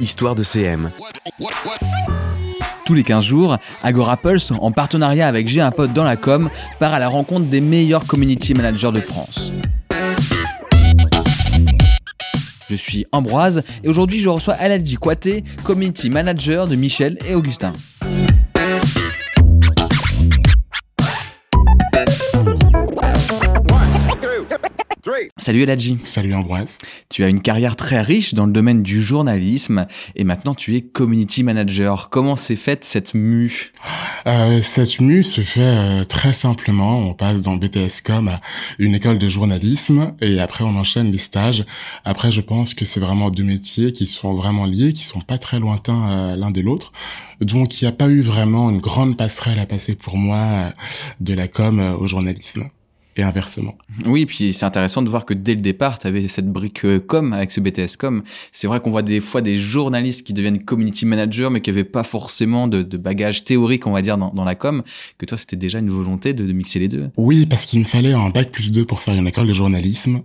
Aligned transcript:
Histoire 0.00 0.34
de 0.34 0.42
CM. 0.42 0.90
Tous 2.84 2.94
les 2.94 3.02
15 3.02 3.24
jours, 3.24 3.58
Agora 3.82 4.16
Pulse, 4.16 4.52
en 4.52 4.72
partenariat 4.72 5.26
avec 5.26 5.48
J'ai 5.48 5.60
un 5.60 5.70
pote 5.70 5.92
dans 5.92 6.04
la 6.04 6.16
com, 6.16 6.48
part 6.78 6.94
à 6.94 6.98
la 6.98 7.08
rencontre 7.08 7.46
des 7.46 7.60
meilleurs 7.60 8.06
community 8.06 8.54
managers 8.54 8.92
de 8.92 9.00
France. 9.00 9.52
Je 12.70 12.76
suis 12.76 13.06
Ambroise 13.12 13.62
et 13.82 13.88
aujourd'hui 13.88 14.20
je 14.20 14.28
reçois 14.28 14.54
Aladji 14.54 14.96
Kouate, 14.96 15.42
community 15.64 16.10
manager 16.10 16.68
de 16.68 16.76
Michel 16.76 17.18
et 17.26 17.34
Augustin. 17.34 17.72
Salut 25.38 25.62
Eladji. 25.62 25.98
Salut 26.04 26.34
Ambroise. 26.34 26.78
Tu 27.08 27.24
as 27.24 27.28
une 27.28 27.40
carrière 27.40 27.76
très 27.76 28.00
riche 28.00 28.34
dans 28.34 28.46
le 28.46 28.52
domaine 28.52 28.82
du 28.82 29.00
journalisme 29.00 29.86
et 30.16 30.24
maintenant 30.24 30.54
tu 30.54 30.76
es 30.76 30.82
community 30.82 31.42
manager. 31.42 32.10
Comment 32.10 32.36
s'est 32.36 32.56
faite 32.56 32.84
cette 32.84 33.14
mue? 33.14 33.72
Euh, 34.26 34.60
Cette 34.60 35.00
mue 35.00 35.24
se 35.24 35.40
fait 35.40 35.60
euh, 35.62 36.04
très 36.04 36.32
simplement. 36.32 36.98
On 36.98 37.14
passe 37.14 37.40
dans 37.40 37.56
BTScom 37.56 38.28
à 38.28 38.40
une 38.78 38.94
école 38.94 39.18
de 39.18 39.28
journalisme 39.28 40.14
et 40.20 40.40
après 40.40 40.64
on 40.64 40.76
enchaîne 40.76 41.10
les 41.10 41.18
stages. 41.18 41.64
Après 42.04 42.30
je 42.30 42.40
pense 42.40 42.74
que 42.74 42.84
c'est 42.84 43.00
vraiment 43.00 43.30
deux 43.30 43.44
métiers 43.44 43.92
qui 43.92 44.06
sont 44.06 44.34
vraiment 44.34 44.66
liés, 44.66 44.92
qui 44.92 45.04
sont 45.04 45.20
pas 45.20 45.38
très 45.38 45.58
lointains 45.58 46.10
euh, 46.10 46.36
l'un 46.36 46.50
de 46.50 46.60
l'autre. 46.60 46.92
Donc 47.40 47.80
il 47.80 47.84
n'y 47.84 47.88
a 47.88 47.92
pas 47.92 48.08
eu 48.08 48.20
vraiment 48.20 48.68
une 48.68 48.80
grande 48.80 49.16
passerelle 49.16 49.58
à 49.58 49.66
passer 49.66 49.94
pour 49.94 50.16
moi 50.16 50.36
euh, 50.36 50.70
de 51.20 51.34
la 51.34 51.48
com 51.48 51.96
au 51.98 52.06
journalisme 52.06 52.68
et 53.18 53.22
inversement. 53.22 53.76
Oui, 54.06 54.26
puis 54.26 54.52
c'est 54.52 54.64
intéressant 54.64 55.02
de 55.02 55.08
voir 55.08 55.26
que 55.26 55.34
dès 55.34 55.54
le 55.54 55.60
départ, 55.60 55.98
tu 55.98 56.06
avais 56.06 56.28
cette 56.28 56.48
brique 56.48 56.84
euh, 56.84 57.00
com 57.00 57.32
avec 57.32 57.50
ce 57.50 57.60
BTS 57.60 57.96
com. 57.98 58.22
C'est 58.52 58.66
vrai 58.66 58.80
qu'on 58.80 58.90
voit 58.90 59.02
des 59.02 59.20
fois 59.20 59.40
des 59.40 59.58
journalistes 59.58 60.26
qui 60.26 60.32
deviennent 60.32 60.64
community 60.64 61.04
managers, 61.04 61.48
mais 61.50 61.60
qui 61.60 61.70
n'avaient 61.70 61.84
pas 61.84 62.04
forcément 62.04 62.68
de, 62.68 62.82
de, 62.82 62.96
bagage 62.96 63.44
théorique, 63.44 63.86
on 63.86 63.92
va 63.92 64.02
dire, 64.02 64.18
dans, 64.18 64.32
dans 64.32 64.44
la 64.44 64.54
com. 64.54 64.82
Que 65.18 65.26
toi, 65.26 65.36
c'était 65.36 65.56
déjà 65.56 65.80
une 65.80 65.90
volonté 65.90 66.32
de, 66.32 66.46
de, 66.46 66.52
mixer 66.52 66.78
les 66.78 66.88
deux. 66.88 67.10
Oui, 67.16 67.46
parce 67.46 67.66
qu'il 67.66 67.80
me 67.80 67.84
fallait 67.84 68.12
un 68.12 68.30
bac 68.30 68.50
plus 68.50 68.70
deux 68.70 68.84
pour 68.84 69.00
faire 69.00 69.14
une 69.14 69.26
école 69.26 69.48
de 69.48 69.52
journalisme. 69.52 70.22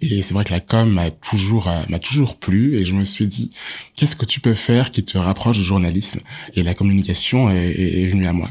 Et 0.00 0.22
c'est 0.22 0.34
vrai 0.34 0.44
que 0.44 0.52
la 0.52 0.60
com 0.60 0.88
m'a 0.88 1.10
toujours, 1.10 1.68
euh, 1.68 1.82
m'a 1.88 1.98
toujours 1.98 2.36
plu. 2.36 2.76
Et 2.76 2.84
je 2.84 2.94
me 2.94 3.04
suis 3.04 3.26
dit, 3.26 3.50
qu'est-ce 3.96 4.14
que 4.14 4.24
tu 4.24 4.40
peux 4.40 4.54
faire 4.54 4.90
qui 4.92 5.04
te 5.04 5.18
rapproche 5.18 5.58
du 5.58 5.64
journalisme? 5.64 6.20
Et 6.54 6.62
la 6.62 6.74
communication 6.74 7.50
est, 7.50 7.70
est, 7.70 8.02
est 8.02 8.06
venue 8.06 8.26
à 8.26 8.32
moi. 8.32 8.50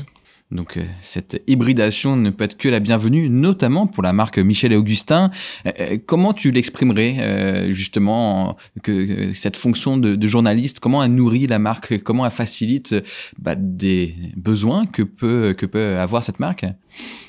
Donc 0.52 0.78
euh, 0.78 0.86
cette 1.02 1.42
hybridation 1.48 2.16
ne 2.16 2.30
peut 2.30 2.44
être 2.44 2.58
que 2.58 2.70
la 2.70 2.80
bienvenue, 2.80 3.30
notamment 3.30 3.88
pour 3.88 4.04
la 4.04 4.14
marque 4.14 4.38
Michel 4.38 4.74
et 4.74 4.76
Augustin. 4.76 5.32
Euh, 5.66 5.72
euh, 5.80 5.98
comment 6.06 6.34
tu 6.34 6.52
l'exprimerais 6.52 7.74
justement 7.74 8.56
que 8.84 9.34
cette 9.34 9.58
fonction 9.58 9.98
de, 9.98 10.28
journaliste, 10.28 10.80
comment 10.80 11.04
elle 11.04 11.16
nourrit 11.16 11.48
la 11.48 11.60
marque, 11.60 12.02
comment 12.04 12.26
elle 12.26 12.32
facilite 12.32 12.96
bah, 13.40 13.56
des 13.56 14.16
besoins 14.36 14.86
que 14.86 15.02
peut 15.02 15.56
que 15.58 15.66
peut 15.66 15.98
avoir 15.98 16.24
cette 16.24 16.40
marque? 16.40 16.66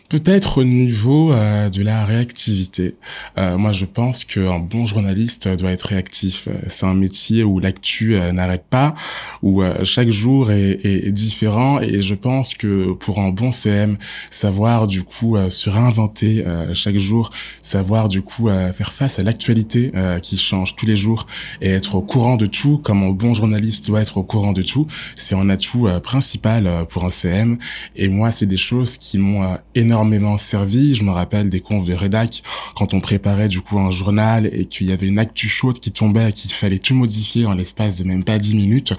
Peut-être 0.08 0.58
au 0.58 0.64
niveau 0.64 1.32
euh, 1.32 1.68
de 1.68 1.82
la 1.82 2.04
réactivité. 2.04 2.94
Euh, 3.38 3.58
moi, 3.58 3.72
je 3.72 3.84
pense 3.84 4.24
qu'un 4.24 4.60
bon 4.60 4.86
journaliste 4.86 5.48
doit 5.48 5.72
être 5.72 5.88
réactif. 5.88 6.48
C'est 6.68 6.86
un 6.86 6.94
métier 6.94 7.42
où 7.42 7.58
l'actu 7.58 8.14
euh, 8.14 8.30
n'arrête 8.30 8.64
pas, 8.70 8.94
où 9.42 9.62
chaque 9.82 10.10
jour 10.10 10.52
est, 10.52 10.78
est, 10.84 11.10
différent. 11.10 11.80
Et 11.80 12.02
je 12.02 12.14
pense 12.14 12.54
que 12.54 12.92
pour 12.92 13.18
un 13.18 13.30
bon 13.30 13.50
CM, 13.50 13.96
savoir 14.30 14.86
du 14.86 15.02
coup 15.02 15.36
se 15.48 15.70
réinventer 15.70 16.44
chaque 16.74 16.98
jour, 16.98 17.30
savoir 17.62 18.08
du 18.08 18.22
coup 18.22 18.48
faire 18.48 18.92
face 18.92 19.18
à 19.18 19.22
l'actualité 19.22 19.92
qui 20.22 20.36
change 20.36 20.76
tous 20.76 20.86
les 20.86 20.96
jours 20.96 21.26
et 21.60 21.70
être 21.70 21.94
au 21.94 22.02
courant 22.02 22.36
de 22.36 22.46
tout, 22.46 22.78
comme 22.78 23.02
un 23.02 23.10
bon 23.10 23.34
journaliste 23.34 23.86
doit 23.86 24.02
être 24.02 24.18
au 24.18 24.22
courant 24.22 24.52
de 24.52 24.62
tout, 24.62 24.86
c'est 25.14 25.34
un 25.34 25.48
atout 25.48 25.88
principal 26.02 26.86
pour 26.90 27.04
un 27.04 27.10
CM. 27.10 27.58
Et 27.94 28.08
moi, 28.08 28.30
c'est 28.32 28.46
des 28.46 28.56
choses 28.56 28.98
qui 28.98 29.18
m'ont 29.18 29.56
énormément 29.74 29.95
énormément 29.96 30.36
servi. 30.36 30.94
Je 30.94 31.02
me 31.04 31.10
rappelle 31.10 31.48
des 31.48 31.60
confs 31.60 31.86
de 31.86 31.94
rédac 31.94 32.42
quand 32.74 32.92
on 32.92 33.00
préparait 33.00 33.48
du 33.48 33.62
coup 33.62 33.78
un 33.78 33.90
journal 33.90 34.46
et 34.52 34.66
qu'il 34.66 34.88
y 34.88 34.92
avait 34.92 35.06
une 35.06 35.18
actu 35.18 35.48
chaude 35.48 35.80
qui 35.80 35.90
tombait 35.90 36.28
et 36.28 36.32
qu'il 36.34 36.52
fallait 36.52 36.78
tout 36.78 36.94
modifier 36.94 37.46
en 37.46 37.54
l'espace 37.54 37.96
de 37.96 38.04
même 38.04 38.22
pas 38.22 38.38
dix 38.38 38.54
minutes. 38.54 38.92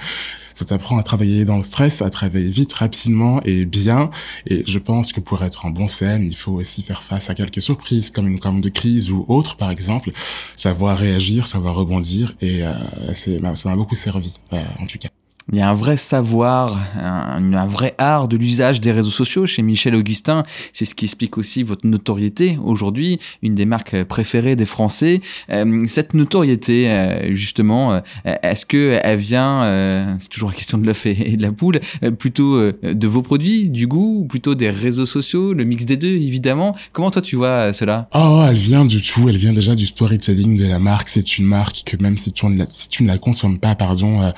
Ça 0.56 0.66
t'apprend 0.66 0.98
à 0.98 1.04
travailler 1.04 1.46
dans 1.46 1.58
le 1.58 1.62
stress, 1.62 2.02
à 2.02 2.10
travailler 2.10 2.50
vite, 2.50 2.74
rapidement 2.74 3.42
et 3.46 3.66
bien. 3.66 4.10
Et 4.48 4.64
je 4.66 4.80
pense 4.80 5.14
que 5.14 5.20
pour 5.20 5.44
être 5.44 5.68
un 5.68 5.70
bon 5.70 5.88
CM, 5.88 6.24
il 6.24 6.36
faut 6.36 6.54
aussi 6.54 6.82
faire 6.82 7.04
face 7.04 7.30
à 7.30 7.36
quelques 7.36 7.62
surprises, 7.62 8.10
comme 8.10 8.28
une 8.28 8.40
com 8.40 8.60
de 8.60 8.70
crise 8.70 9.12
ou 9.12 9.24
autre, 9.28 9.56
par 9.56 9.70
exemple. 9.70 10.10
Savoir 10.56 10.98
réagir, 10.98 11.46
savoir 11.46 11.76
rebondir. 11.76 12.34
Et 12.42 12.64
euh, 12.64 12.74
ça 13.14 13.70
m'a 13.70 13.76
beaucoup 13.76 13.94
servi, 13.94 14.34
euh, 14.52 14.64
en 14.80 14.88
tout 14.88 14.98
cas. 14.98 15.10
Il 15.54 15.58
y 15.58 15.62
a 15.62 15.70
un 15.70 15.74
vrai 15.74 15.96
savoir, 15.96 16.78
un, 16.98 17.66
vrai 17.68 17.96
art 17.98 18.28
de 18.28 18.36
l'usage 18.36 18.82
des 18.82 18.92
réseaux 18.92 19.12
sociaux 19.12 19.46
chez 19.46 19.62
Michel 19.62 19.96
Augustin. 19.96 20.44
C'est 20.74 20.84
ce 20.84 20.94
qui 20.94 21.06
explique 21.06 21.38
aussi 21.38 21.64
votre 21.64 21.88
notoriété 21.88 22.58
aujourd'hui, 22.62 23.20
une 23.42 23.56
des 23.56 23.66
marques 23.66 24.04
préférées 24.04 24.58
des 24.58 24.66
Français. 24.66 25.22
Euh, 25.50 25.86
cette 25.88 26.14
notoriété, 26.14 26.90
euh, 26.90 27.34
justement, 27.34 27.94
euh, 27.94 28.02
est-ce 28.44 28.66
que 28.66 29.00
elle 29.02 29.18
vient, 29.18 30.18
c'est 30.20 30.28
toujours 30.28 30.50
la 30.50 30.56
question 30.56 30.78
de 30.80 30.86
l'œuf 30.86 31.06
et, 31.06 31.38
de 31.38 31.42
la 31.42 31.54
poule, 31.54 31.80
plutôt 32.20 32.72
de 32.72 33.08
vos 33.08 33.22
produits, 33.22 33.70
du 33.70 33.88
goût, 33.88 34.24
ou 34.24 34.26
plutôt 34.26 34.54
des 34.54 34.70
réseaux 34.70 35.06
sociaux, 35.06 35.54
le 35.54 35.64
mix 35.64 35.86
des 35.86 35.96
deux, 35.96 36.16
évidemment. 36.16 36.76
Comment 36.92 37.10
toi 37.10 37.22
tu 37.22 37.38
vois 37.38 37.72
cela? 37.72 38.10
Oh, 38.14 38.44
elle 38.46 38.56
vient 38.56 38.84
du 38.84 39.02
tout. 39.02 39.30
Elle 39.30 39.38
vient 39.38 39.54
déjà 39.54 39.76
du 39.76 39.88
storytelling 39.88 40.58
de 40.58 40.68
la 40.68 40.80
marque. 40.80 41.08
C'est 41.08 41.38
une 41.38 41.46
marque 41.46 41.84
que 41.86 41.96
même 42.02 42.18
si 42.18 42.34
tu, 42.34 42.46
si 42.70 42.90
tu 42.90 43.04
ne 43.04 43.08
la 43.08 43.18
consommes 43.18 43.60
pas, 43.60 43.76
pardon, 43.76 44.34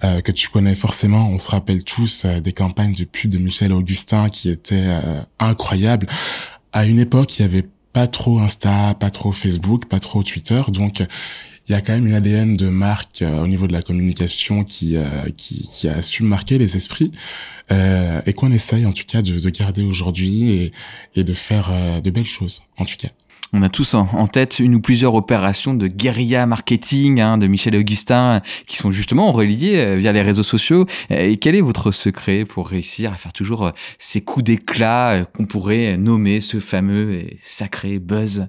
que 0.00 0.32
tu 0.32 0.48
connaît 0.54 0.76
forcément, 0.76 1.28
on 1.30 1.38
se 1.38 1.50
rappelle 1.50 1.82
tous 1.82 2.24
euh, 2.24 2.38
des 2.38 2.52
campagnes 2.52 2.94
de 2.94 3.02
pub 3.02 3.28
de 3.28 3.38
Michel 3.38 3.72
Augustin 3.72 4.28
qui 4.30 4.50
étaient 4.50 4.86
euh, 4.86 5.20
incroyables. 5.40 6.06
À 6.72 6.86
une 6.86 7.00
époque, 7.00 7.38
il 7.38 7.42
y 7.42 7.44
avait 7.44 7.66
pas 7.92 8.06
trop 8.06 8.38
Insta, 8.38 8.94
pas 8.94 9.10
trop 9.10 9.32
Facebook, 9.32 9.86
pas 9.86 9.98
trop 9.98 10.22
Twitter, 10.22 10.62
donc 10.68 11.02
il 11.66 11.72
y 11.72 11.74
a 11.74 11.80
quand 11.80 11.92
même 11.92 12.06
une 12.06 12.14
ADN 12.14 12.56
de 12.56 12.68
marque 12.68 13.22
euh, 13.22 13.42
au 13.42 13.46
niveau 13.46 13.66
de 13.66 13.72
la 13.72 13.82
communication 13.82 14.64
qui, 14.64 14.96
euh, 14.96 15.30
qui, 15.36 15.66
qui 15.68 15.88
a 15.88 16.02
su 16.02 16.22
marquer 16.22 16.58
les 16.58 16.76
esprits 16.76 17.10
euh, 17.70 18.20
et 18.26 18.34
qu'on 18.34 18.52
essaye 18.52 18.84
en 18.84 18.92
tout 18.92 19.04
cas 19.06 19.22
de, 19.22 19.38
de 19.38 19.50
garder 19.50 19.82
aujourd'hui 19.82 20.50
et, 20.50 20.72
et 21.16 21.24
de 21.24 21.32
faire 21.32 22.00
de 22.02 22.10
belles 22.10 22.26
choses 22.26 22.62
en 22.76 22.84
tout 22.84 22.96
cas. 22.98 23.08
On 23.56 23.62
a 23.62 23.68
tous 23.68 23.94
en 23.94 24.26
tête 24.26 24.58
une 24.58 24.74
ou 24.74 24.80
plusieurs 24.80 25.14
opérations 25.14 25.74
de 25.74 25.86
guérilla 25.86 26.44
marketing 26.44 27.20
hein, 27.20 27.38
de 27.38 27.46
Michel 27.46 27.76
Augustin 27.76 28.42
qui 28.66 28.76
sont 28.76 28.90
justement 28.90 29.30
reliées 29.30 29.94
via 29.94 30.10
les 30.10 30.22
réseaux 30.22 30.42
sociaux. 30.42 30.86
Et 31.08 31.36
quel 31.36 31.54
est 31.54 31.60
votre 31.60 31.92
secret 31.92 32.44
pour 32.46 32.66
réussir 32.66 33.12
à 33.12 33.14
faire 33.14 33.32
toujours 33.32 33.70
ces 34.00 34.22
coups 34.22 34.44
d'éclat 34.44 35.24
qu'on 35.36 35.46
pourrait 35.46 35.96
nommer 35.96 36.40
ce 36.40 36.58
fameux 36.58 37.14
et 37.14 37.38
sacré 37.44 38.00
buzz? 38.00 38.48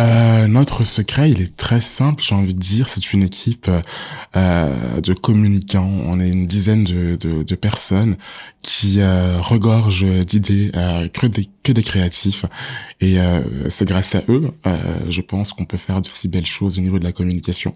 Euh, 0.00 0.46
notre 0.46 0.84
secret, 0.84 1.30
il 1.30 1.42
est 1.42 1.54
très 1.54 1.80
simple, 1.80 2.22
j'ai 2.22 2.34
envie 2.34 2.54
de 2.54 2.58
dire. 2.58 2.88
C'est 2.88 3.12
une 3.12 3.22
équipe 3.22 3.70
euh, 4.34 5.00
de 5.00 5.12
communicants. 5.12 5.90
On 6.06 6.18
est 6.18 6.30
une 6.30 6.46
dizaine 6.46 6.84
de, 6.84 7.54
personnes 7.54 8.16
qui 8.62 9.00
euh, 9.00 9.38
regorgent 9.40 10.24
d'idées, 10.24 10.72
euh, 10.74 11.08
que, 11.08 11.26
des, 11.26 11.48
que 11.62 11.72
des 11.72 11.82
créatifs. 11.82 12.46
Et 13.00 13.18
c'est 13.68 13.86
grâce 13.86 14.14
à 14.14 14.22
eux, 14.28 14.50
je 15.08 15.20
pense, 15.20 15.52
qu'on 15.52 15.64
peut 15.64 15.76
faire 15.76 16.00
de 16.00 16.08
si 16.08 16.28
belles 16.28 16.46
choses 16.46 16.78
au 16.78 16.80
niveau 16.80 16.98
de 16.98 17.04
la 17.04 17.12
communication. 17.12 17.74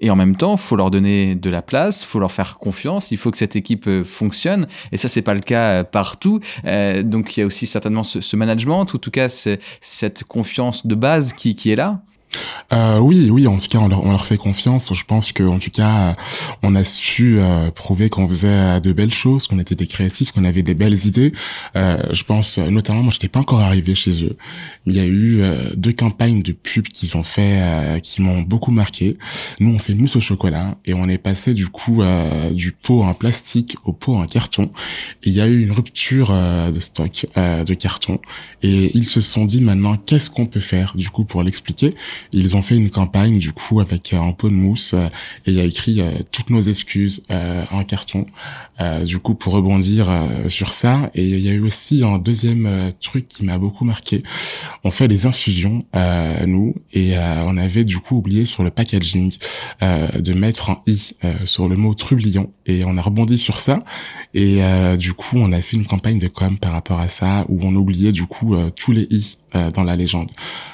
Et 0.00 0.10
en 0.10 0.16
même 0.16 0.36
temps, 0.36 0.56
faut 0.56 0.76
leur 0.76 0.90
donner 0.90 1.34
de 1.34 1.50
la 1.50 1.62
place, 1.62 2.02
faut 2.02 2.18
leur 2.18 2.32
faire 2.32 2.58
confiance. 2.58 3.10
Il 3.10 3.18
faut 3.18 3.30
que 3.30 3.38
cette 3.38 3.56
équipe 3.56 3.86
euh, 3.86 4.04
fonctionne. 4.04 4.66
Et 4.92 4.96
ça, 4.96 5.08
c'est 5.08 5.22
pas 5.22 5.34
le 5.34 5.40
cas 5.40 5.68
euh, 5.68 5.84
partout. 5.84 6.40
Euh, 6.64 7.02
donc, 7.02 7.36
il 7.36 7.40
y 7.40 7.42
a 7.42 7.46
aussi 7.46 7.66
certainement 7.66 8.04
ce, 8.04 8.20
ce 8.20 8.36
management, 8.36 8.92
ou 8.92 8.96
en 8.96 9.00
tout 9.00 9.10
cas, 9.10 9.28
cette 9.28 10.24
confiance 10.24 10.86
de 10.86 10.94
base 10.94 11.32
qui, 11.32 11.56
qui 11.56 11.70
est 11.70 11.76
là. 11.76 12.02
Euh, 12.72 12.98
oui, 12.98 13.28
oui, 13.30 13.46
en 13.46 13.58
tout 13.58 13.68
cas, 13.68 13.78
on 13.78 13.88
leur, 13.88 14.04
on 14.04 14.10
leur 14.10 14.26
fait 14.26 14.36
confiance. 14.36 14.92
Je 14.92 15.04
pense 15.04 15.32
que, 15.32 15.42
en 15.42 15.58
tout 15.58 15.70
cas, 15.70 16.14
on 16.62 16.74
a 16.74 16.84
su 16.84 17.38
euh, 17.38 17.70
prouver 17.70 18.08
qu'on 18.08 18.28
faisait 18.28 18.80
de 18.80 18.92
belles 18.92 19.12
choses, 19.12 19.46
qu'on 19.46 19.58
était 19.58 19.74
des 19.74 19.86
créatifs, 19.86 20.32
qu'on 20.32 20.44
avait 20.44 20.62
des 20.62 20.74
belles 20.74 21.06
idées. 21.06 21.32
Euh, 21.76 21.98
je 22.12 22.22
pense, 22.24 22.58
notamment, 22.58 23.02
moi, 23.02 23.12
je 23.12 23.18
n'étais 23.18 23.28
pas 23.28 23.40
encore 23.40 23.60
arrivé 23.60 23.94
chez 23.94 24.24
eux. 24.24 24.36
Il 24.86 24.94
y 24.94 25.00
a 25.00 25.04
eu 25.04 25.42
euh, 25.42 25.70
deux 25.76 25.92
campagnes 25.92 26.42
de 26.42 26.52
pub 26.52 26.88
qu'ils 26.88 27.16
ont 27.16 27.22
fait, 27.22 27.58
euh, 27.60 27.98
qui 27.98 28.22
m'ont 28.22 28.42
beaucoup 28.42 28.70
marqué. 28.70 29.16
Nous, 29.60 29.74
on 29.74 29.78
fait 29.78 29.94
mousse 29.94 30.16
au 30.16 30.20
chocolat 30.20 30.76
et 30.84 30.94
on 30.94 31.08
est 31.08 31.18
passé 31.18 31.54
du 31.54 31.68
coup 31.68 32.02
euh, 32.02 32.50
du 32.50 32.72
pot 32.72 33.02
en 33.02 33.14
plastique 33.14 33.76
au 33.84 33.92
pot 33.92 34.14
en 34.14 34.26
carton. 34.26 34.70
Et 35.22 35.30
il 35.30 35.32
y 35.32 35.40
a 35.40 35.46
eu 35.46 35.62
une 35.62 35.72
rupture 35.72 36.32
de 36.32 36.80
stock 36.80 37.26
de 37.36 37.74
carton 37.74 38.18
et 38.62 38.96
ils 38.96 39.06
se 39.06 39.20
sont 39.20 39.44
dit 39.44 39.60
maintenant, 39.60 39.96
qu'est-ce 39.96 40.30
qu'on 40.30 40.46
peut 40.46 40.60
faire 40.60 40.94
du 40.96 41.10
coup 41.10 41.24
pour 41.24 41.42
l'expliquer? 41.42 41.94
Ils 42.32 42.56
ont 42.56 42.62
fait 42.62 42.76
une 42.76 42.90
campagne 42.90 43.38
du 43.38 43.52
coup 43.52 43.80
avec 43.80 44.12
un 44.12 44.32
pot 44.32 44.48
de 44.48 44.54
mousse 44.54 44.94
et 45.46 45.52
il 45.52 45.60
a 45.60 45.64
écrit 45.64 46.02
toutes 46.32 46.50
nos 46.50 46.62
excuses 46.62 47.22
en 47.28 47.84
carton. 47.84 48.26
du 49.04 49.18
coup 49.18 49.34
pour 49.34 49.52
rebondir 49.54 50.08
sur 50.48 50.72
ça 50.72 51.10
et 51.14 51.24
il 51.24 51.40
y 51.40 51.48
a 51.48 51.52
eu 51.52 51.60
aussi 51.60 52.04
un 52.04 52.18
deuxième 52.18 52.92
truc 53.00 53.28
qui 53.28 53.44
m'a 53.44 53.58
beaucoup 53.58 53.84
marqué. 53.84 54.22
On 54.84 54.90
fait 54.90 55.08
des 55.08 55.26
infusions 55.26 55.84
nous 56.46 56.74
et 56.92 57.16
on 57.18 57.56
avait 57.56 57.84
du 57.84 57.98
coup 57.98 58.16
oublié 58.16 58.44
sur 58.44 58.62
le 58.62 58.70
packaging 58.70 59.32
de 59.80 60.32
mettre 60.32 60.70
un 60.70 60.78
i 60.86 61.14
sur 61.44 61.68
le 61.68 61.76
mot 61.76 61.94
trublion 61.94 62.52
et 62.66 62.84
on 62.84 62.96
a 62.96 63.02
rebondi 63.02 63.38
sur 63.38 63.58
ça 63.58 63.82
et 64.34 64.60
du 64.98 65.12
coup 65.12 65.36
on 65.38 65.52
a 65.52 65.60
fait 65.60 65.76
une 65.76 65.86
campagne 65.86 66.18
de 66.18 66.28
com 66.28 66.58
par 66.58 66.72
rapport 66.72 67.00
à 67.00 67.08
ça 67.08 67.44
où 67.48 67.60
on 67.62 67.74
oubliait 67.74 68.12
du 68.12 68.26
coup 68.26 68.56
tous 68.74 68.92
les 68.92 69.06
i 69.10 69.36
euh, 69.56 69.70
dans 69.70 69.84
la 69.84 69.96
légende. 69.96 70.30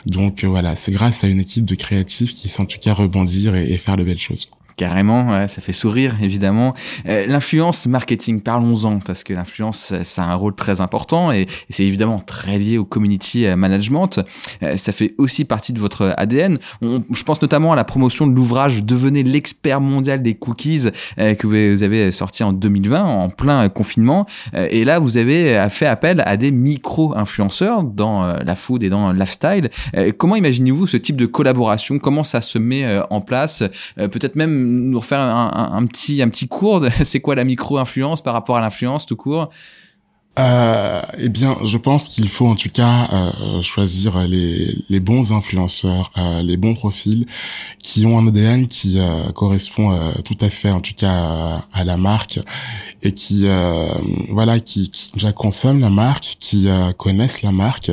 Donc 0.06 0.44
euh, 0.44 0.49
voilà, 0.49 0.77
c'est 0.77 0.93
grâce 0.93 1.25
à 1.25 1.29
une 1.29 1.41
équipe 1.41 1.65
de 1.65 1.75
créatifs 1.75 2.35
qui 2.35 2.49
sait 2.49 2.61
en 2.61 2.67
tout 2.67 2.79
cas 2.79 2.94
rebondir 2.94 3.55
et 3.55 3.77
faire 3.79 3.97
de 3.97 4.03
belles 4.03 4.19
choses. 4.19 4.49
Carrément, 4.77 5.47
ça 5.49 5.61
fait 5.61 5.73
sourire 5.73 6.17
évidemment. 6.23 6.75
Euh, 7.09 7.27
l'influence 7.27 7.87
marketing, 7.87 8.41
parlons-en 8.41 9.01
parce 9.01 9.25
que 9.25 9.33
l'influence, 9.33 9.95
ça 10.03 10.25
a 10.25 10.27
un 10.27 10.35
rôle 10.35 10.55
très 10.55 10.81
important 10.81 11.33
et, 11.33 11.47
c'est 11.71 11.85
évidemment 11.85 12.21
très 12.21 12.59
lié 12.59 12.79
au 12.79 12.85
community 12.85 13.47
euh, 13.47 13.57
management. 13.57 14.21
Euh, 14.63 14.77
ça 14.77 14.93
fait 14.93 15.15
aussi 15.19 15.45
partie 15.45 15.73
de 15.73 15.79
votre 15.79 16.15
ADN. 16.17 16.59
je 16.83 17.23
pense 17.23 17.41
notamment 17.43 17.73
à 17.73 17.77
la 17.77 17.85
promotion 17.85 18.27
de 18.27 18.35
l'ouvrage 18.35 18.83
Devenez 18.83 19.23
l'expert 19.23 19.81
mondial 19.81 20.23
des 20.23 20.35
cookies 20.35 20.89
que 21.17 21.47
vous 21.47 21.83
avez 21.83 22.13
sorti 22.13 22.43
en 22.43 22.53
2020 22.53 23.05
en 23.05 23.29
plein 23.31 23.69
confinement. 23.69 24.27
et 24.55 24.85
là, 24.85 24.99
vous 24.99 25.17
avez 25.17 25.67
fait 25.71 25.87
appel 25.87 26.23
à 26.27 26.37
des 26.37 26.51
micro-influenceurs 26.51 27.85
dans 27.85 28.23
la 28.23 28.55
food 28.55 28.83
et 28.83 28.89
dans 28.89 29.13
le 29.13 29.19
lifestyle. 29.19 29.71
comment 30.19 30.37
imaginez-vous 30.37 30.87
ce 30.87 30.97
type 30.97 31.17
de 31.17 31.27
collaboration? 31.27 31.99
Comment 31.99 32.25
ça 32.25 32.41
se 32.41 32.59
met 32.59 33.01
en 33.11 33.21
place? 33.21 33.63
Peut-être 33.97 34.37
même 34.37 34.62
nous 34.62 34.99
refaire 34.99 35.20
un, 35.20 35.87
petit, 35.87 36.23
un 36.23 36.29
petit 36.29 36.49
cours 36.49 36.85
c'est 37.05 37.20
quoi 37.20 37.35
la 37.35 37.44
micro-influence 37.44 38.23
par 38.23 38.35
rapport 38.35 38.56
à 38.56 38.61
l'influence 38.61 39.06
tout 39.06 39.17
court 39.17 39.50
euh, 40.38 41.02
eh 41.19 41.29
bien, 41.29 41.58
je 41.62 41.76
pense 41.76 42.08
qu'il 42.08 42.29
faut 42.29 42.46
en 42.46 42.55
tout 42.55 42.70
cas 42.70 43.08
euh, 43.12 43.61
choisir 43.61 44.26
les, 44.26 44.75
les 44.88 45.00
bons 45.00 45.31
influenceurs, 45.31 46.11
euh, 46.17 46.43
les 46.43 46.56
bons 46.56 46.75
profils 46.75 47.26
qui 47.82 48.06
ont 48.06 48.19
un 48.19 48.26
ADN 48.26 48.67
qui 48.67 48.99
euh, 48.99 49.31
correspond 49.32 49.93
euh, 49.93 50.12
tout 50.25 50.37
à 50.40 50.49
fait, 50.49 50.70
en 50.70 50.81
tout 50.81 50.94
cas, 50.94 51.62
à 51.73 51.84
la 51.84 51.99
marque 51.99 52.40
et 53.05 53.12
qui, 53.12 53.49
voilà, 54.29 54.61
qui, 54.61 54.88
qui, 54.88 55.11
déjà 55.14 55.32
consomment 55.32 55.81
la 55.81 55.90
marque, 55.90 56.37
qui 56.38 56.69
connaissent 56.99 57.43
la 57.43 57.50
marque. 57.50 57.90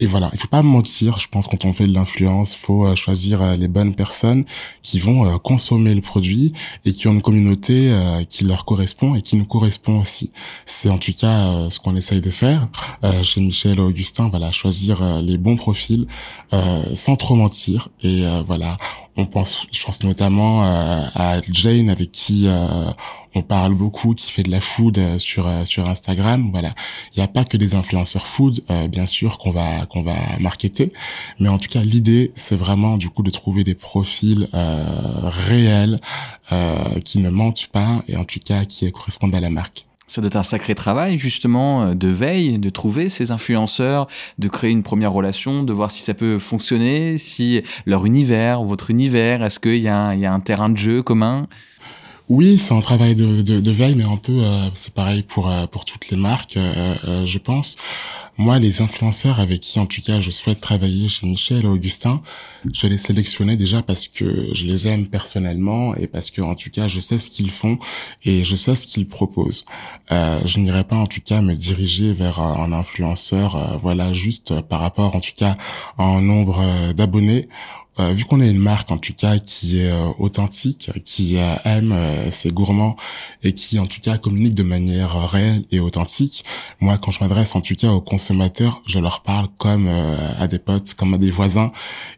Et 0.00 0.06
voilà, 0.06 0.28
il 0.34 0.38
faut 0.38 0.48
pas 0.48 0.60
mentir. 0.60 1.16
Je 1.16 1.28
pense 1.28 1.46
quand 1.46 1.64
on 1.64 1.72
fait 1.72 1.86
de 1.86 1.94
l'influence, 1.94 2.54
faut 2.54 2.94
choisir 2.94 3.56
les 3.56 3.68
bonnes 3.68 3.94
personnes 3.94 4.44
qui 4.82 4.98
vont 4.98 5.38
consommer 5.38 5.94
le 5.94 6.02
produit 6.02 6.52
et 6.84 6.92
qui 6.92 7.08
ont 7.08 7.12
une 7.12 7.22
communauté 7.22 7.90
qui 8.28 8.44
leur 8.44 8.66
correspond 8.66 9.14
et 9.14 9.22
qui 9.22 9.36
nous 9.36 9.46
correspond 9.46 10.00
aussi. 10.00 10.30
C'est 10.66 10.90
en 10.90 10.98
tout 10.98 11.14
cas 11.14 11.63
ce 11.70 11.78
qu'on 11.78 11.96
essaye 11.96 12.20
de 12.20 12.30
faire 12.30 12.68
euh, 13.04 13.22
chez 13.22 13.40
Michel 13.40 13.80
Augustin, 13.80 14.28
voilà, 14.28 14.52
choisir 14.52 15.02
euh, 15.02 15.20
les 15.20 15.36
bons 15.36 15.56
profils 15.56 16.06
euh, 16.52 16.94
sans 16.94 17.16
trop 17.16 17.34
mentir. 17.34 17.88
Et 18.02 18.24
voilà, 18.46 18.76
on 19.16 19.26
pense, 19.26 19.66
je 19.72 19.84
pense 19.84 20.02
notamment 20.02 20.62
à 20.62 21.40
Jane 21.50 21.88
avec 21.88 22.12
qui 22.12 22.46
on 23.34 23.42
parle 23.42 23.74
beaucoup, 23.74 24.14
qui 24.14 24.30
fait 24.30 24.42
de 24.42 24.50
la 24.50 24.60
food 24.60 25.18
sur 25.18 25.48
sur 25.66 25.88
Instagram. 25.88 26.50
Voilà, 26.50 26.72
il 27.14 27.18
n'y 27.18 27.24
a 27.24 27.28
pas 27.28 27.44
que 27.44 27.56
des 27.56 27.74
influenceurs 27.74 28.26
food, 28.26 28.60
bien 28.88 29.06
sûr 29.06 29.38
qu'on 29.38 29.52
va 29.52 29.86
qu'on 29.86 30.02
va 30.02 30.38
marketer, 30.38 30.92
mais 31.38 31.48
en 31.48 31.58
tout 31.58 31.68
cas 31.68 31.82
l'idée 31.82 32.32
c'est 32.34 32.56
vraiment 32.56 32.96
du 32.96 33.08
coup 33.08 33.22
de 33.22 33.30
trouver 33.30 33.64
des 33.64 33.74
profils 33.74 34.48
réels 34.52 36.00
qui 37.04 37.18
ne 37.18 37.30
mentent 37.30 37.68
pas 37.68 38.02
et 38.08 38.16
en 38.16 38.24
tout 38.24 38.40
cas 38.40 38.64
qui 38.64 38.90
correspondent 38.92 39.34
à 39.34 39.40
la 39.40 39.50
marque. 39.50 39.86
Ça 40.06 40.20
doit 40.20 40.28
être 40.28 40.36
un 40.36 40.42
sacré 40.42 40.74
travail 40.74 41.18
justement 41.18 41.82
euh, 41.82 41.94
de 41.94 42.08
veille, 42.08 42.58
de 42.58 42.68
trouver 42.68 43.08
ces 43.08 43.30
influenceurs, 43.30 44.06
de 44.38 44.48
créer 44.48 44.70
une 44.70 44.82
première 44.82 45.12
relation, 45.12 45.62
de 45.62 45.72
voir 45.72 45.90
si 45.90 46.02
ça 46.02 46.14
peut 46.14 46.38
fonctionner, 46.38 47.16
si 47.18 47.62
leur 47.86 48.04
univers, 48.04 48.62
votre 48.62 48.90
univers, 48.90 49.42
est-ce 49.42 49.58
qu'il 49.58 49.76
y, 49.76 49.88
a 49.88 50.10
un 50.10 50.40
terrain 50.40 50.68
de 50.68 50.76
jeu 50.76 51.02
commun? 51.02 51.46
Oui, 52.28 52.56
c'est 52.58 52.74
un 52.74 52.80
travail 52.80 53.14
de, 53.14 53.70
veille, 53.70 53.94
mais 53.94 54.04
un 54.04 54.16
peu, 54.16 54.32
euh, 54.32 54.68
c'est 54.72 54.94
pareil 54.94 55.22
pour 55.22 55.50
euh, 55.50 55.66
pour 55.66 55.84
toutes 55.84 56.08
les 56.08 56.16
marques, 56.16 56.56
je 56.56 57.38
pense. 57.38 57.76
Moi, 58.36 58.58
les 58.58 58.82
influenceurs 58.82 59.38
avec 59.38 59.60
qui, 59.60 59.78
en 59.78 59.86
tout 59.86 60.02
cas, 60.02 60.20
je 60.20 60.32
souhaite 60.32 60.60
travailler 60.60 61.08
chez 61.08 61.24
Michel 61.26 61.64
et 61.64 61.68
Augustin, 61.68 62.20
je 62.72 62.88
les 62.88 62.98
sélectionnais 62.98 63.56
déjà 63.56 63.80
parce 63.80 64.08
que 64.08 64.48
je 64.52 64.66
les 64.66 64.88
aime 64.88 65.06
personnellement 65.06 65.94
et 65.94 66.08
parce 66.08 66.32
que, 66.32 66.42
en 66.42 66.56
tout 66.56 66.70
cas, 66.70 66.88
je 66.88 66.98
sais 66.98 67.18
ce 67.18 67.30
qu'ils 67.30 67.52
font 67.52 67.78
et 68.24 68.42
je 68.42 68.56
sais 68.56 68.74
ce 68.74 68.88
qu'ils 68.88 69.06
proposent. 69.06 69.64
Euh, 70.10 70.40
je 70.44 70.58
n'irai 70.58 70.82
pas, 70.82 70.96
en 70.96 71.06
tout 71.06 71.20
cas, 71.20 71.42
me 71.42 71.54
diriger 71.54 72.12
vers 72.12 72.40
un 72.40 72.72
influenceur, 72.72 73.54
euh, 73.54 73.76
voilà, 73.80 74.12
juste 74.12 74.60
par 74.62 74.80
rapport, 74.80 75.14
en 75.14 75.20
tout 75.20 75.34
cas, 75.36 75.56
à 75.96 76.02
un 76.02 76.20
nombre 76.20 76.58
euh, 76.60 76.92
d'abonnés 76.92 77.48
euh, 78.00 78.12
vu 78.12 78.24
qu'on 78.24 78.40
est 78.40 78.50
une 78.50 78.58
marque 78.58 78.90
en 78.90 78.98
tout 78.98 79.12
cas 79.12 79.38
qui 79.38 79.78
est 79.78 79.90
euh, 79.90 80.08
authentique, 80.18 80.90
qui 81.04 81.36
euh, 81.36 81.54
aime 81.64 81.94
ses 82.30 82.50
gourmands 82.50 82.96
et 83.42 83.52
qui 83.52 83.78
en 83.78 83.86
tout 83.86 84.00
cas 84.00 84.18
communique 84.18 84.54
de 84.54 84.64
manière 84.64 85.30
réelle 85.30 85.64
et 85.70 85.78
authentique, 85.78 86.44
moi 86.80 86.98
quand 86.98 87.12
je 87.12 87.20
m'adresse 87.20 87.54
en 87.54 87.60
tout 87.60 87.74
cas 87.74 87.90
aux 87.90 88.00
consommateurs, 88.00 88.82
je 88.86 88.98
leur 88.98 89.22
parle 89.22 89.48
comme 89.58 89.88
à 90.38 90.46
des 90.48 90.58
potes, 90.58 90.94
comme 90.94 91.14
à 91.14 91.18
des 91.18 91.30
voisins. 91.30 91.72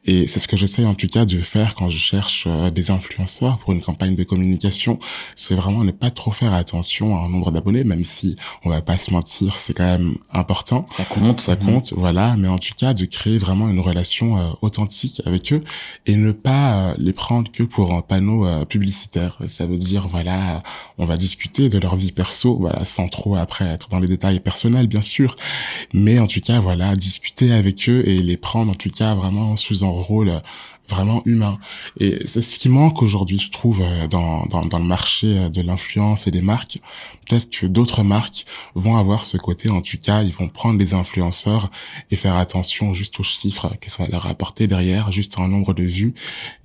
Et 0.05 0.27
c'est 0.27 0.39
ce 0.39 0.49
que 0.49 0.57
j'essaie 0.57 0.85
en 0.85 0.95
tout 0.95 1.07
cas 1.07 1.25
de 1.25 1.41
faire 1.41 1.75
quand 1.75 1.89
je 1.89 1.99
cherche 1.99 2.49
des 2.73 2.91
influenceurs 2.91 3.59
pour 3.59 3.73
une 3.73 3.81
campagne 3.81 4.15
de 4.15 4.25
communication, 4.25 4.99
c'est 5.35 5.55
vraiment 5.55 5.85
ne 5.85 5.93
pas 5.93 6.11
trop 6.11 6.31
faire 6.31 6.55
attention 6.55 7.17
à 7.17 7.27
un 7.27 7.29
nombre 7.29 7.51
d'abonnés 7.51 7.85
même 7.85 8.05
si 8.05 8.37
on 8.65 8.71
va 8.71 8.81
pas 8.81 8.99
se 8.99 9.11
mentir, 9.11 9.57
c'est 9.57 9.75
quand 9.75 9.85
même 9.85 10.17
important. 10.33 10.87
Ça 10.91 11.05
compte, 11.05 11.41
ça 11.41 11.57
compte, 11.57 11.93
voilà, 11.93 12.37
mais 12.37 12.49
en 12.49 12.59
tout 12.59 12.75
cas 12.77 12.95
de 12.95 13.05
créer 13.05 13.39
vraiment 13.39 13.69
une 13.69 13.81
relation 13.81 14.57
authentique 14.63 15.21
avec 15.27 15.53
eux 15.53 15.63
et 16.07 16.17
ne 16.17 16.33
pas 16.33 16.91
euh, 16.91 16.95
les 16.99 17.13
prendre 17.13 17.51
que 17.51 17.63
pour 17.63 17.93
un 17.93 18.03
panneau 18.03 18.47
euh, 18.47 18.65
publicitaire. 18.65 19.39
Ça 19.49 19.67
veut 19.67 19.79
dire 19.79 20.09
voilà, 20.09 20.63
on 20.99 21.07
va 21.07 21.17
discuter 21.17 21.69
de 21.69 21.79
leur 21.79 21.97
vie 21.97 22.13
perso, 22.13 22.57
voilà, 22.59 22.85
sans 22.85 23.09
trop 23.09 23.37
après 23.37 23.65
être 23.67 23.89
dans 23.89 23.99
les 23.99 24.09
détails 24.09 24.41
personnels 24.41 24.87
bien 24.87 25.03
sûr, 25.03 25.37
mais 25.93 26.19
en 26.19 26.27
tout 26.27 26.41
cas 26.41 26.61
voilà, 26.61 26.97
discuter 26.97 27.53
avec 27.53 27.89
eux 27.89 28.03
et 28.07 28.19
les 28.19 28.37
prendre 28.37 28.73
en 28.73 28.75
tout 28.75 28.91
cas 28.91 29.15
vraiment 29.15 29.57
sous 29.57 29.85
un 29.85 29.89
rôle 29.89 30.33
vraiment 30.89 31.23
humain. 31.25 31.59
Et 31.99 32.27
c'est 32.27 32.41
ce 32.41 32.59
qui 32.59 32.69
manque 32.69 33.03
aujourd'hui, 33.03 33.39
je 33.39 33.51
trouve, 33.51 33.83
euh, 33.83 34.07
dans, 34.07 34.47
dans, 34.47 34.65
dans 34.65 34.79
le 34.79 34.85
marché 34.85 35.51
de 35.51 35.63
l'influence 35.63 36.27
et 36.27 36.31
des 36.31 36.43
marques 36.43 36.79
peut-être 37.27 37.51
que 37.51 37.67
d'autres 37.67 38.03
marques 38.03 38.45
vont 38.75 38.97
avoir 38.97 39.25
ce 39.25 39.37
côté, 39.37 39.71
en 39.71 39.81
tout 39.81 39.99
cas, 39.99 40.23
ils 40.23 40.33
vont 40.33 40.49
prendre 40.49 40.79
les 40.79 40.95
influenceurs 40.95 41.71
et 42.11 42.17
faire 42.17 42.37
attention 42.37 42.93
juste 42.93 43.19
aux 43.21 43.23
chiffres 43.23 43.71
ça 43.87 44.05
va 44.05 44.09
leur 44.09 44.27
apporter 44.27 44.67
derrière, 44.67 45.13
juste 45.13 45.39
un 45.39 45.49
nombre 45.49 45.75
de 45.75 45.83
vues. 45.83 46.15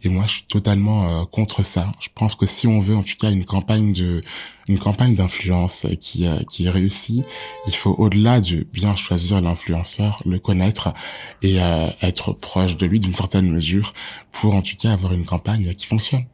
Et 0.03 0.09
moi, 0.09 0.25
je 0.27 0.33
suis 0.33 0.45
totalement 0.45 1.21
euh, 1.21 1.25
contre 1.25 1.63
ça. 1.63 1.91
Je 1.99 2.09
pense 2.13 2.35
que 2.35 2.45
si 2.45 2.67
on 2.67 2.79
veut, 2.81 2.95
en 2.95 3.03
tout 3.03 3.15
cas, 3.19 3.31
une 3.31 3.45
campagne 3.45 3.93
de 3.93 4.21
une 4.67 4.77
campagne 4.77 5.15
d'influence 5.15 5.87
qui 5.99 6.27
euh, 6.27 6.37
qui 6.49 6.69
réussit, 6.69 7.23
il 7.67 7.75
faut 7.75 7.95
au-delà 7.97 8.39
de 8.41 8.65
bien 8.71 8.95
choisir 8.95 9.41
l'influenceur, 9.41 10.21
le 10.25 10.39
connaître 10.39 10.93
et 11.41 11.61
euh, 11.61 11.89
être 12.01 12.33
proche 12.33 12.77
de 12.77 12.85
lui 12.85 12.99
d'une 12.99 13.15
certaine 13.15 13.49
mesure 13.49 13.93
pour 14.31 14.53
en 14.55 14.61
tout 14.61 14.75
cas 14.77 14.93
avoir 14.93 15.13
une 15.13 15.25
campagne 15.25 15.73
qui 15.73 15.87
fonctionne. 15.87 16.25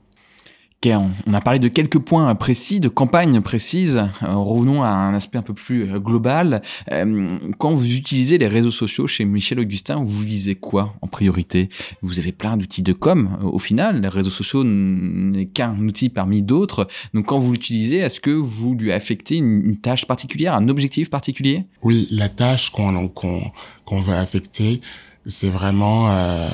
On 0.86 1.34
a 1.34 1.41
parlé 1.41 1.60
de 1.60 1.67
quelques 1.67 1.98
points 1.98 2.34
précis, 2.36 2.79
de 2.79 2.88
campagnes 2.88 3.41
précises. 3.41 3.98
Euh, 3.98 4.36
revenons 4.36 4.84
à 4.84 4.89
un 4.89 5.13
aspect 5.15 5.39
un 5.39 5.41
peu 5.41 5.53
plus 5.53 5.91
euh, 5.91 6.00
global. 6.00 6.62
Euh, 6.91 7.39
quand 7.57 7.72
vous 7.74 7.96
utilisez 7.96 8.38
les 8.38 8.48
réseaux 8.48 8.72
sociaux 8.72 9.07
chez 9.07 9.25
Michel 9.25 9.60
Augustin, 9.60 10.03
vous 10.03 10.22
visez 10.22 10.53
quoi 10.55 10.93
en 11.01 11.07
priorité? 11.07 11.69
Vous 12.03 12.19
avez 12.19 12.31
plein 12.31 12.57
d'outils 12.57 12.84
de 12.84 12.93
com. 12.93 13.38
Au 13.41 13.57
final, 13.57 14.01
les 14.01 14.07
réseaux 14.07 14.29
sociaux 14.29 14.63
n'est 14.63 15.48
qu'un 15.48 15.79
outil 15.79 16.10
parmi 16.10 16.43
d'autres. 16.43 16.88
Donc 17.13 17.25
quand 17.25 17.39
vous 17.39 17.53
l'utilisez, 17.53 17.98
est-ce 17.98 18.22
que 18.22 18.31
vous 18.31 18.75
lui 18.75 18.91
affectez 18.91 19.36
une, 19.36 19.77
tâche 19.77 20.05
particulière, 20.05 20.53
un 20.53 20.69
objectif 20.69 21.10
particulier? 21.10 21.65
Oui, 21.81 22.07
la 22.12 22.29
tâche 22.29 22.69
qu'on 22.69 23.07
qu'on 23.07 24.01
va 24.01 24.19
affecter, 24.19 24.79
c'est 25.27 25.50
vraiment, 25.50 26.10
euh, 26.10 26.50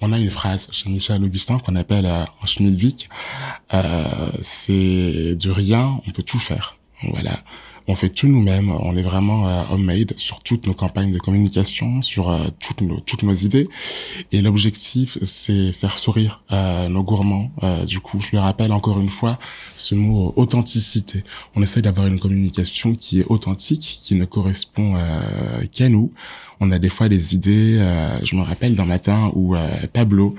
on 0.00 0.12
a 0.12 0.18
une 0.18 0.30
phrase 0.30 0.68
chez 0.70 0.88
Michel 0.88 1.22
Augustin 1.24 1.58
qu'on 1.58 1.76
appelle 1.76 2.06
euh, 2.06 2.24
en 2.40 2.46
Schmidwick, 2.46 3.08
euh, 3.74 4.30
c'est 4.40 5.34
du 5.34 5.50
rien, 5.50 6.00
on 6.06 6.10
peut 6.12 6.22
tout 6.22 6.38
faire. 6.38 6.76
Voilà. 7.10 7.42
On 7.88 7.94
fait 7.96 8.10
tout 8.10 8.28
nous-mêmes. 8.28 8.70
On 8.70 8.96
est 8.96 9.02
vraiment 9.02 9.48
euh, 9.48 9.64
homemade 9.70 10.14
sur 10.16 10.38
toutes 10.40 10.66
nos 10.66 10.74
campagnes 10.74 11.12
de 11.12 11.18
communication, 11.18 12.00
sur 12.00 12.30
euh, 12.30 12.46
toutes 12.60 12.80
nos 12.80 13.00
toutes 13.00 13.24
nos 13.24 13.34
idées. 13.34 13.68
Et 14.30 14.40
l'objectif, 14.40 15.18
c'est 15.22 15.72
faire 15.72 15.98
sourire 15.98 16.42
euh, 16.52 16.88
nos 16.88 17.02
gourmands. 17.02 17.50
du 17.86 18.00
coup, 18.00 18.20
je 18.20 18.30
le 18.32 18.38
rappelle 18.38 18.72
encore 18.72 19.00
une 19.00 19.08
fois, 19.08 19.38
ce 19.74 19.94
mot 19.94 20.32
authenticité. 20.36 21.24
On 21.56 21.62
essaie 21.62 21.82
d'avoir 21.82 22.06
une 22.06 22.18
communication 22.20 22.94
qui 22.94 23.20
est 23.20 23.26
authentique, 23.28 23.98
qui 24.02 24.14
ne 24.14 24.24
correspond 24.24 24.96
qu'à 25.72 25.88
nous 25.88 26.12
on 26.62 26.70
a 26.70 26.78
des 26.78 26.88
fois 26.88 27.08
des 27.08 27.34
idées. 27.34 27.76
Euh, 27.78 28.18
je 28.22 28.36
me 28.36 28.42
rappelle 28.42 28.74
d'un 28.74 28.84
matin 28.84 29.30
où 29.34 29.56
euh, 29.56 29.68
Pablo, 29.92 30.36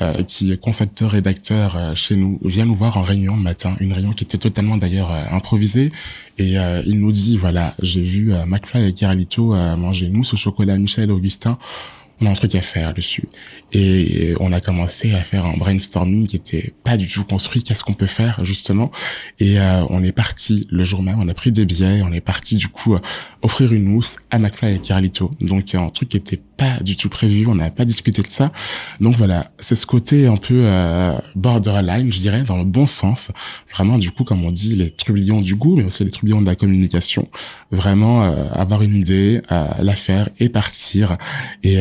euh, 0.00 0.22
qui 0.24 0.52
est 0.52 0.60
concepteur 0.60 1.12
rédacteur 1.12 1.96
chez 1.96 2.16
nous, 2.16 2.38
vient 2.44 2.66
nous 2.66 2.74
voir 2.74 2.96
en 2.96 3.02
réunion 3.02 3.36
le 3.36 3.42
matin, 3.42 3.76
une 3.80 3.92
réunion 3.92 4.12
qui 4.12 4.24
était 4.24 4.38
totalement 4.38 4.76
d'ailleurs 4.76 5.10
improvisée, 5.10 5.92
et 6.38 6.54
il 6.86 7.00
nous 7.00 7.12
dit 7.12 7.36
voilà, 7.36 7.74
j'ai 7.82 8.02
vu 8.02 8.32
McFly 8.46 8.88
et 8.88 8.92
Carlito 8.92 9.54
manger 9.76 10.08
mousse 10.08 10.34
au 10.34 10.36
chocolat 10.36 10.78
Michel 10.78 11.10
Augustin 11.10 11.58
on 12.20 12.26
a 12.26 12.30
un 12.30 12.34
truc 12.34 12.54
à 12.54 12.60
faire 12.60 12.94
dessus. 12.94 13.24
Et 13.72 14.34
on 14.40 14.52
a 14.52 14.60
commencé 14.60 15.14
à 15.14 15.22
faire 15.22 15.46
un 15.46 15.56
brainstorming 15.56 16.26
qui 16.26 16.36
était 16.36 16.74
pas 16.84 16.96
du 16.96 17.06
tout 17.06 17.24
construit. 17.24 17.62
Qu'est-ce 17.62 17.84
qu'on 17.84 17.94
peut 17.94 18.06
faire 18.06 18.44
justement? 18.44 18.90
Et 19.38 19.60
euh, 19.60 19.84
on 19.90 20.02
est 20.02 20.12
parti 20.12 20.66
le 20.70 20.84
jour 20.84 21.02
même. 21.02 21.18
On 21.20 21.28
a 21.28 21.34
pris 21.34 21.52
des 21.52 21.64
billets. 21.64 22.02
On 22.02 22.12
est 22.12 22.20
parti 22.20 22.56
du 22.56 22.68
coup 22.68 22.94
euh, 22.94 23.00
offrir 23.42 23.72
une 23.72 23.84
mousse 23.84 24.16
à 24.30 24.38
McFly 24.38 24.74
et 24.74 24.78
Carlito. 24.80 25.30
Donc 25.40 25.74
un 25.74 25.88
truc 25.88 26.10
qui 26.10 26.16
était 26.16 26.40
pas 26.56 26.80
du 26.80 26.96
tout 26.96 27.08
prévu. 27.08 27.46
On 27.46 27.54
n'a 27.54 27.70
pas 27.70 27.84
discuté 27.84 28.22
de 28.22 28.28
ça. 28.28 28.52
Donc 29.00 29.16
voilà, 29.16 29.52
c'est 29.58 29.76
ce 29.76 29.86
côté 29.86 30.26
un 30.26 30.36
peu 30.36 30.62
euh, 30.66 31.16
borderline, 31.36 32.12
je 32.12 32.18
dirais, 32.18 32.42
dans 32.42 32.58
le 32.58 32.64
bon 32.64 32.86
sens. 32.86 33.30
Vraiment 33.72 33.98
du 33.98 34.10
coup, 34.10 34.24
comme 34.24 34.44
on 34.44 34.50
dit, 34.50 34.74
les 34.74 34.90
trublions 34.90 35.40
du 35.40 35.54
goût, 35.54 35.76
mais 35.76 35.84
aussi 35.84 36.04
les 36.04 36.10
trublions 36.10 36.40
de 36.42 36.46
la 36.46 36.56
communication. 36.56 37.28
Vraiment 37.70 38.22
avoir 38.52 38.82
une 38.82 38.94
idée, 38.94 39.42
la 39.48 39.94
faire 39.94 40.28
et 40.40 40.48
partir. 40.48 41.16
Et 41.62 41.78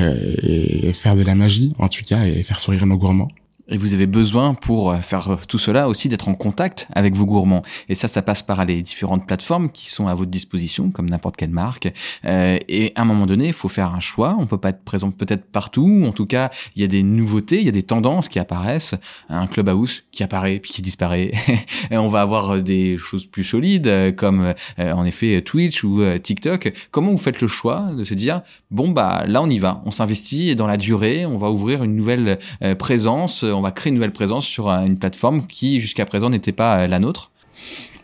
et 0.90 0.94
faire 0.94 1.16
de 1.16 1.24
la 1.24 1.36
magie, 1.36 1.74
en 1.80 1.88
tout 1.88 2.04
cas, 2.06 2.26
et 2.26 2.44
faire 2.44 2.60
sourire 2.60 2.86
nos 2.86 2.98
gourmands. 2.98 3.30
Et 3.72 3.78
vous 3.78 3.94
avez 3.94 4.08
besoin 4.08 4.56
pour 4.56 4.92
euh, 4.92 4.98
faire 4.98 5.38
tout 5.48 5.60
cela 5.60 5.88
aussi 5.88 6.10
d'être 6.10 6.28
en 6.28 6.34
contact 6.34 6.88
avec 6.94 7.16
vos 7.16 7.26
gourmands. 7.26 7.62
Et 7.88 7.94
ça, 7.94 8.08
ça 8.08 8.24
passe 8.24 8.42
par 8.42 8.66
les 8.66 8.82
différentes 8.82 9.28
plateformes 9.28 9.70
qui 9.70 9.90
sont 9.90 10.08
à 10.08 10.16
votre 10.16 10.32
disposition, 10.32 10.90
comme 10.90 11.08
n'importe 11.08 11.38
quelle 11.38 11.52
marque. 11.52 11.94
Euh, 12.26 12.58
et 12.68 12.92
à 12.96 13.04
un 13.04 13.06
moment 13.06 13.28
donné, 13.28 13.48
il 13.48 13.54
faut 13.54 13.68
faire 13.68 13.94
un 13.94 14.00
choix. 14.00 14.36
On 14.40 14.48
peut 14.48 14.58
pas 14.58 14.70
être 14.70 14.84
présent 14.84 15.12
peut-être 15.12 15.46
partout. 15.46 16.04
En 16.08 16.12
tout 16.14 16.26
cas, 16.26 16.50
il 16.76 16.82
y 16.82 16.86
a 16.86 16.88
des 16.88 17.04
nouveautés, 17.04 17.60
il 17.60 17.66
y 17.66 17.70
a 17.70 17.72
des 17.72 17.84
tendances 17.84 18.28
qui 18.28 18.40
apparaissent. 18.40 18.96
Un 19.30 19.46
clubhouse 19.46 20.04
qui 20.12 20.24
apparaît 20.24 20.60
puis 20.60 20.72
qui 20.72 20.82
disparaît. 20.82 21.32
on 21.92 22.08
va 22.08 22.22
avoir 22.22 22.62
des 22.64 22.98
choses 22.98 23.28
plus 23.28 23.44
solides, 23.44 23.88
euh, 23.88 24.12
comme 24.12 24.54
en 24.80 25.06
effet 25.06 25.42
Twitch 25.44 25.84
ou 25.84 26.02
TikTok. 26.18 26.74
Comment 26.92 27.12
vous 27.12 27.18
faites 27.18 27.42
le 27.42 27.48
choix 27.48 27.92
de 27.96 28.04
se 28.04 28.14
dire 28.14 28.42
bon 28.72 28.90
bah 28.90 29.26
là 29.28 29.42
on 29.42 29.50
y 29.50 29.60
va, 29.60 29.82
on 29.86 29.92
s'investit 29.92 30.56
dans 30.56 30.68
la 30.68 30.78
durée, 30.78 31.26
on 31.26 31.38
va 31.38 31.52
ouvrir 31.52 31.84
une 31.84 31.96
nouvelle 31.96 32.40
présence 32.78 33.44
on 33.60 33.62
va 33.62 33.72
créer 33.72 33.90
une 33.90 33.96
nouvelle 33.96 34.14
présence 34.14 34.46
sur 34.46 34.70
une 34.70 34.98
plateforme 34.98 35.46
qui 35.46 35.80
jusqu'à 35.82 36.06
présent 36.06 36.30
n'était 36.30 36.54
pas 36.54 36.80
euh, 36.80 36.88
la 36.88 37.00
nôtre 37.00 37.32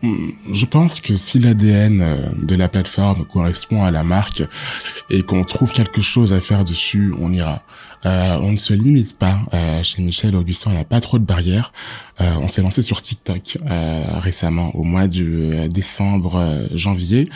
je 0.04 0.66
pense 0.66 1.00
que 1.00 1.16
si 1.18 1.40
l'ADN 1.40 2.02
euh, 2.02 2.30
de 2.42 2.56
la 2.56 2.68
plateforme 2.68 3.26
correspond 3.26 3.84
à 3.84 3.92
la 3.92 4.04
marque 4.04 4.44
et 5.10 5.22
qu'on 5.22 5.44
trouve 5.44 5.72
quelque 5.72 6.02
chose 6.02 6.34
à 6.34 6.42
faire 6.42 6.64
dessus, 6.64 7.14
on 7.20 7.32
ira. 7.32 7.64
Euh, 8.06 8.38
on 8.42 8.52
ne 8.52 8.58
se 8.58 8.74
limite 8.74 9.18
pas. 9.18 9.40
Euh, 9.54 9.82
chez 9.84 10.02
Michel 10.02 10.36
Augustin, 10.36 10.72
on 10.72 10.74
n'a 10.76 10.84
pas 10.84 11.02
trop 11.02 11.18
de 11.18 11.26
barrières. 11.26 11.74
Euh, 12.22 12.36
on 12.40 12.48
s'est 12.48 12.62
lancé 12.62 12.82
sur 12.82 13.02
TikTok 13.02 13.58
récemment, 13.66 14.74
au 14.76 14.84
mois 14.84 15.08
de 15.08 15.68
décembre, 15.68 16.68
janvier, 16.74 17.28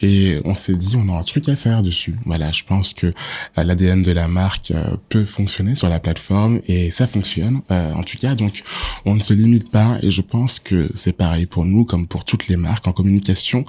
et 0.00 0.38
on 0.44 0.54
s'est 0.54 0.74
dit 0.74 0.96
on 0.96 1.08
a 1.14 1.18
un 1.18 1.22
truc 1.22 1.48
à 1.48 1.54
faire 1.54 1.82
dessus. 1.82 2.16
Voilà, 2.24 2.50
je 2.50 2.64
pense 2.64 2.92
que 2.92 3.12
l'ADN 3.56 4.02
de 4.02 4.12
la 4.12 4.26
marque 4.26 4.72
peut 5.08 5.24
fonctionner 5.24 5.76
sur 5.76 5.88
la 5.88 6.00
plateforme 6.00 6.60
et 6.66 6.90
ça 6.90 7.06
fonctionne. 7.06 7.60
en 7.70 8.02
tout 8.02 8.18
cas, 8.18 8.34
donc 8.34 8.64
on 9.04 9.14
ne 9.14 9.20
se 9.20 9.32
limite 9.32 9.70
pas 9.70 9.98
et 10.02 10.10
je 10.10 10.22
pense 10.22 10.58
que 10.58 10.90
c'est 10.94 11.12
pareil 11.12 11.46
pour 11.46 11.64
nous 11.64 11.84
comme 11.96 12.06
pour 12.06 12.26
toutes 12.26 12.48
les 12.48 12.56
marques 12.56 12.86
en 12.86 12.92
communication 12.92 13.64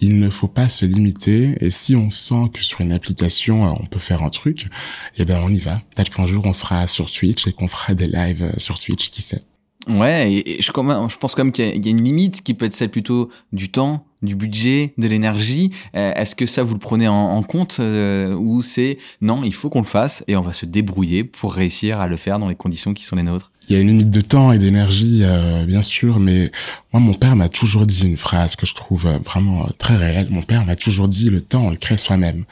il 0.00 0.18
ne 0.18 0.30
faut 0.30 0.48
pas 0.48 0.68
se 0.68 0.84
limiter 0.84 1.54
et 1.64 1.70
si 1.70 1.94
on 1.94 2.10
sent 2.10 2.50
que 2.52 2.60
sur 2.60 2.80
une 2.80 2.90
application 2.90 3.66
euh, 3.66 3.76
on 3.80 3.86
peut 3.86 4.00
faire 4.00 4.24
un 4.24 4.30
truc, 4.30 4.68
eh 5.16 5.24
ben 5.24 5.40
on 5.42 5.48
y 5.48 5.58
va. 5.58 5.80
Peut-être 5.94 6.14
qu'un 6.14 6.24
jour 6.24 6.44
on 6.46 6.52
sera 6.52 6.86
sur 6.86 7.10
Twitch 7.10 7.46
et 7.46 7.52
qu'on 7.52 7.68
fera 7.68 7.94
des 7.94 8.06
lives 8.06 8.42
euh, 8.42 8.52
sur 8.58 8.78
Twitch, 8.78 9.10
qui 9.10 9.22
sait. 9.22 9.42
Ouais, 9.88 10.58
je, 10.60 10.72
pense 10.72 11.34
quand 11.34 11.44
même 11.44 11.52
qu'il 11.52 11.84
y, 11.84 11.88
a 11.88 11.90
une 11.90 12.04
limite 12.04 12.42
qui 12.42 12.54
peut 12.54 12.66
être 12.66 12.74
celle 12.74 12.90
plutôt 12.90 13.30
du 13.52 13.70
temps, 13.70 14.04
du 14.22 14.34
budget, 14.34 14.92
de 14.98 15.08
l'énergie. 15.08 15.70
Euh, 15.96 16.12
est-ce 16.14 16.34
que 16.34 16.46
ça 16.46 16.62
vous 16.62 16.74
le 16.74 16.80
prenez 16.80 17.08
en, 17.08 17.42
compte 17.42 17.78
ou 17.80 18.62
c'est 18.62 18.98
non, 19.20 19.42
il 19.44 19.54
faut 19.54 19.70
qu'on 19.70 19.80
le 19.80 19.86
fasse 19.86 20.22
et 20.28 20.36
on 20.36 20.42
va 20.42 20.52
se 20.52 20.66
débrouiller 20.66 21.24
pour 21.24 21.54
réussir 21.54 22.00
à 22.00 22.06
le 22.06 22.16
faire 22.16 22.38
dans 22.38 22.48
les 22.48 22.54
conditions 22.54 22.94
qui 22.94 23.04
sont 23.04 23.16
les 23.16 23.22
nôtres? 23.22 23.50
Il 23.68 23.74
y 23.74 23.76
a 23.76 23.82
une 23.82 23.88
limite 23.88 24.10
de 24.10 24.22
temps 24.22 24.52
et 24.52 24.58
d'énergie, 24.58 25.20
euh, 25.22 25.66
bien 25.66 25.82
sûr, 25.82 26.20
mais 26.20 26.50
moi, 26.92 27.02
mon 27.02 27.12
père 27.12 27.36
m'a 27.36 27.50
toujours 27.50 27.84
dit 27.84 28.06
une 28.06 28.16
phrase 28.16 28.56
que 28.56 28.64
je 28.64 28.74
trouve 28.74 29.06
euh, 29.06 29.18
vraiment 29.18 29.64
euh, 29.64 29.70
très 29.76 29.96
réelle. 29.96 30.28
Mon 30.30 30.40
père 30.40 30.64
m'a 30.64 30.74
toujours 30.74 31.06
dit, 31.06 31.28
le 31.28 31.42
temps, 31.42 31.64
on 31.66 31.70
le 31.70 31.76
crée 31.76 31.98
soi-même. 31.98 32.44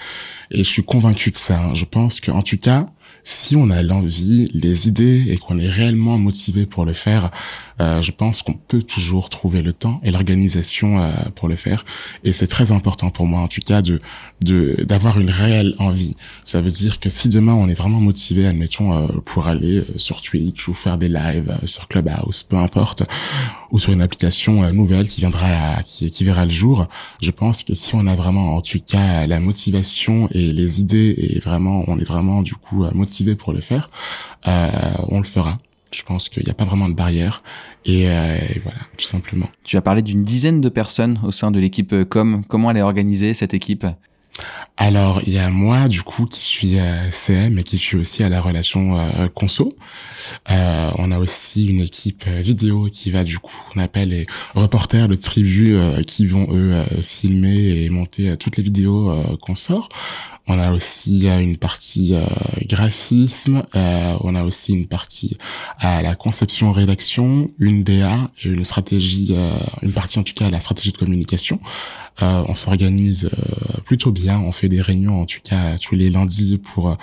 Et 0.51 0.59
je 0.59 0.69
suis 0.69 0.85
convaincu 0.85 1.31
de 1.31 1.39
ça. 1.39 1.59
Hein. 1.59 1.75
Je 1.75 1.87
pense 1.87 2.21
qu'en 2.21 2.43
tout 2.43 2.59
cas, 2.59 2.91
si 3.27 3.57
on 3.57 3.71
a 3.71 3.83
l'envie, 3.83 4.49
les 4.55 4.87
idées 4.87 5.25
et 5.29 5.37
qu'on 5.37 5.59
est 5.59 5.69
réellement 5.69 6.17
motivé 6.17 6.65
pour 6.65 6.85
le 6.85 6.93
faire, 6.93 7.33
euh, 7.81 8.01
je 8.01 8.13
pense 8.13 8.41
qu'on 8.41 8.55
peut 8.55 8.85
toujours 8.85 9.31
trouver 9.31 9.63
le 9.63 9.73
temps 9.73 10.01
et 10.05 10.13
l'organisation 10.13 11.03
euh, 11.03 11.13
pour 11.35 11.49
le 11.49 11.57
faire. 11.57 11.85
Et 12.23 12.33
c'est 12.33 12.47
très 12.47 12.71
important 12.71 13.11
pour 13.11 13.27
moi, 13.27 13.41
en 13.41 13.49
tout 13.49 13.61
cas, 13.61 13.83
de 13.83 14.01
d'avoir 14.43 15.19
une 15.19 15.31
réelle 15.31 15.75
envie. 15.79 16.15
Ça 16.45 16.61
veut 16.61 16.71
dire 16.71 17.01
que 17.01 17.09
si 17.09 17.29
demain 17.29 17.55
on 17.55 17.69
est 17.69 17.75
vraiment 17.75 17.99
motivé, 17.99 18.47
admettons, 18.47 18.93
euh, 18.95 19.09
pour 19.25 19.49
aller 19.49 19.83
sur 19.97 20.23
Twitch 20.23 20.69
ou 20.69 20.75
faire 20.75 20.97
des 20.97 21.09
lives 21.09 21.59
sur 21.65 21.89
Clubhouse, 21.89 22.45
peu 22.45 22.57
importe, 22.57 23.03
ou 23.73 23.81
sur 23.81 23.93
une 23.93 24.03
application 24.03 24.73
nouvelle 24.73 25.09
qui 25.09 25.23
viendra, 25.23 25.83
qui, 25.83 26.13
qui 26.13 26.23
verra 26.23 26.45
le 26.45 26.53
jour, 26.53 26.87
je 27.21 27.33
pense 27.33 27.65
que 27.65 27.75
si 27.75 27.97
on 27.97 28.07
a 28.07 28.15
vraiment, 28.15 28.57
en 28.57 28.61
tout 28.61 28.79
cas, 28.79 29.27
la 29.27 29.41
motivation 29.41 30.29
et 30.31 30.53
les 30.53 30.81
idées 30.81 31.15
et 31.19 31.41
vraiment, 31.41 31.83
on 31.89 31.99
est 31.99 32.05
vraiment 32.05 32.43
du 32.43 32.55
coup 32.55 32.85
motivé 32.95 33.16
pour 33.25 33.53
le 33.53 33.61
faire, 33.61 33.91
euh, 34.47 34.71
on 35.09 35.19
le 35.19 35.25
fera. 35.25 35.59
Je 35.93 36.03
pense 36.03 36.29
qu'il 36.29 36.43
n'y 36.43 36.51
a 36.51 36.55
pas 36.55 36.65
vraiment 36.65 36.89
de 36.89 36.95
barrière 36.95 37.43
et, 37.85 38.11
euh, 38.11 38.37
et, 38.37 38.59
voilà, 38.59 38.79
tout 38.99 39.07
simplement. 39.07 39.49
Tu 39.65 39.77
as 39.77 39.81
parlé 39.81 40.03
d'une 40.03 40.25
dizaine 40.25 40.61
de 40.61 40.69
personnes 40.69 41.21
au 41.23 41.31
sein 41.31 41.51
de 41.51 41.61
l'équipe 41.61 41.93
euh, 41.93 42.05
Com. 42.05 42.45
Comment 42.47 42.71
elle 42.71 42.79
est 42.79 42.83
organisée 42.83 43.35
cette 43.35 43.55
équipe? 43.55 43.87
Alors, 44.77 45.23
il 45.27 45.33
y 45.33 45.39
a 45.39 45.49
moi, 45.49 45.89
du 45.89 46.03
coup, 46.03 46.27
qui 46.27 46.41
suis 46.41 46.79
euh, 46.79 47.11
CM 47.11 47.59
et 47.59 47.63
qui 47.63 47.79
suis 47.79 47.97
aussi 47.97 48.23
à 48.23 48.29
la 48.29 48.43
relation 48.43 48.99
euh, 48.99 49.29
conso. 49.29 49.73
Euh, 50.51 50.91
on 50.99 51.11
a 51.13 51.19
aussi 51.19 51.67
une 51.67 51.81
équipe 51.81 52.27
vidéo 52.27 52.89
qui 52.93 53.11
va, 53.11 53.25
du 53.25 53.39
coup, 53.39 53.57
on 53.75 53.81
appelle 53.81 54.11
les 54.11 54.27
reporters 54.55 55.09
de 55.09 55.15
tribu 55.15 55.79
qui 56.07 56.27
vont, 56.27 56.49
eux, 56.51 56.85
filmer 57.03 57.85
et 57.85 57.91
monter 57.91 58.37
toutes 58.37 58.59
les 58.59 58.63
vidéos 58.63 59.13
qu'on 59.41 59.55
sort. 59.55 59.89
On 60.49 60.59
a 60.59 60.73
aussi 60.73 61.27
une 61.27 61.57
partie 61.57 62.15
graphisme, 62.69 63.63
on 63.75 64.35
a 64.35 64.45
aussi 64.45 64.73
une 64.73 64.87
partie 64.87 65.37
à 65.79 66.03
la 66.03 66.15
conception 66.15 66.73
rédaction, 66.73 67.51
une 67.59 67.83
DA 67.83 68.31
et 68.45 68.49
une 68.49 68.65
stratégie, 68.65 69.35
une 69.83 69.93
partie 69.93 70.19
en 70.19 70.23
tout 70.23 70.35
cas 70.35 70.47
à 70.47 70.51
la 70.51 70.61
stratégie 70.61 70.93
de 70.93 70.99
communication. 70.99 71.59
on 72.21 72.55
s'organise 72.55 73.29
plutôt 73.87 74.11
bien, 74.11 74.41
on 74.41 74.53
fait 74.53 74.69
des 74.69 74.83
réunions, 74.83 75.23
en 75.23 75.27
tout 75.27 75.41
cas 75.43 75.79
tous 75.79 75.95
les 75.95 76.11
lundis, 76.11 76.59
pour 76.59 76.91
euh, 76.91 76.95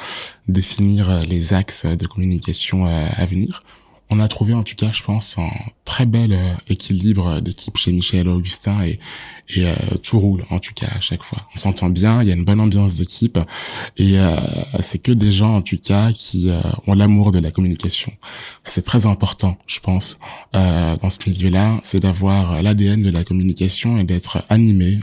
définir 0.48 1.10
euh, 1.10 1.22
les 1.22 1.54
axes 1.54 1.86
de 1.86 2.06
communication 2.06 2.86
euh, 2.86 3.08
à 3.12 3.26
venir. 3.26 3.64
On 4.10 4.20
a 4.20 4.28
trouvé 4.28 4.54
en 4.54 4.64
tout 4.64 4.76
cas, 4.76 4.92
je 4.92 5.02
pense, 5.02 5.38
un 5.38 5.50
très 5.86 6.06
bel 6.06 6.38
équilibre 6.68 7.40
d'équipe 7.42 7.78
chez 7.78 7.92
Michel 7.92 8.28
Augustin 8.28 8.84
et, 8.84 9.00
et 9.56 9.66
tout 10.04 10.20
roule 10.20 10.46
en 10.52 10.60
tout 10.60 10.74
cas 10.74 10.88
à 10.88 11.00
chaque 11.00 11.24
fois. 11.24 11.48
On 11.56 11.58
s'entend 11.58 11.90
bien, 11.90 12.22
il 12.22 12.28
y 12.28 12.32
a 12.32 12.36
une 12.36 12.46
bonne 12.46 12.60
ambiance 12.60 12.96
d'équipe 12.96 13.40
et 13.98 14.18
c'est 14.82 15.00
que 15.00 15.12
des 15.12 15.32
gens 15.32 15.56
en 15.56 15.62
tout 15.64 15.78
cas 15.78 16.12
qui 16.14 16.52
ont 16.86 16.94
l'amour 16.94 17.32
de 17.32 17.40
la 17.40 17.50
communication. 17.50 18.14
C'est 18.66 18.86
très 18.86 19.06
important, 19.08 19.58
je 19.68 19.80
pense, 19.80 20.20
dans 20.54 21.10
ce 21.10 21.18
milieu-là, 21.28 21.80
c'est 21.84 22.00
d'avoir 22.00 22.62
l'ADN 22.62 23.02
de 23.02 23.10
la 23.10 23.24
communication 23.24 23.98
et 23.98 24.04
d'être 24.04 24.44
animé 24.50 25.00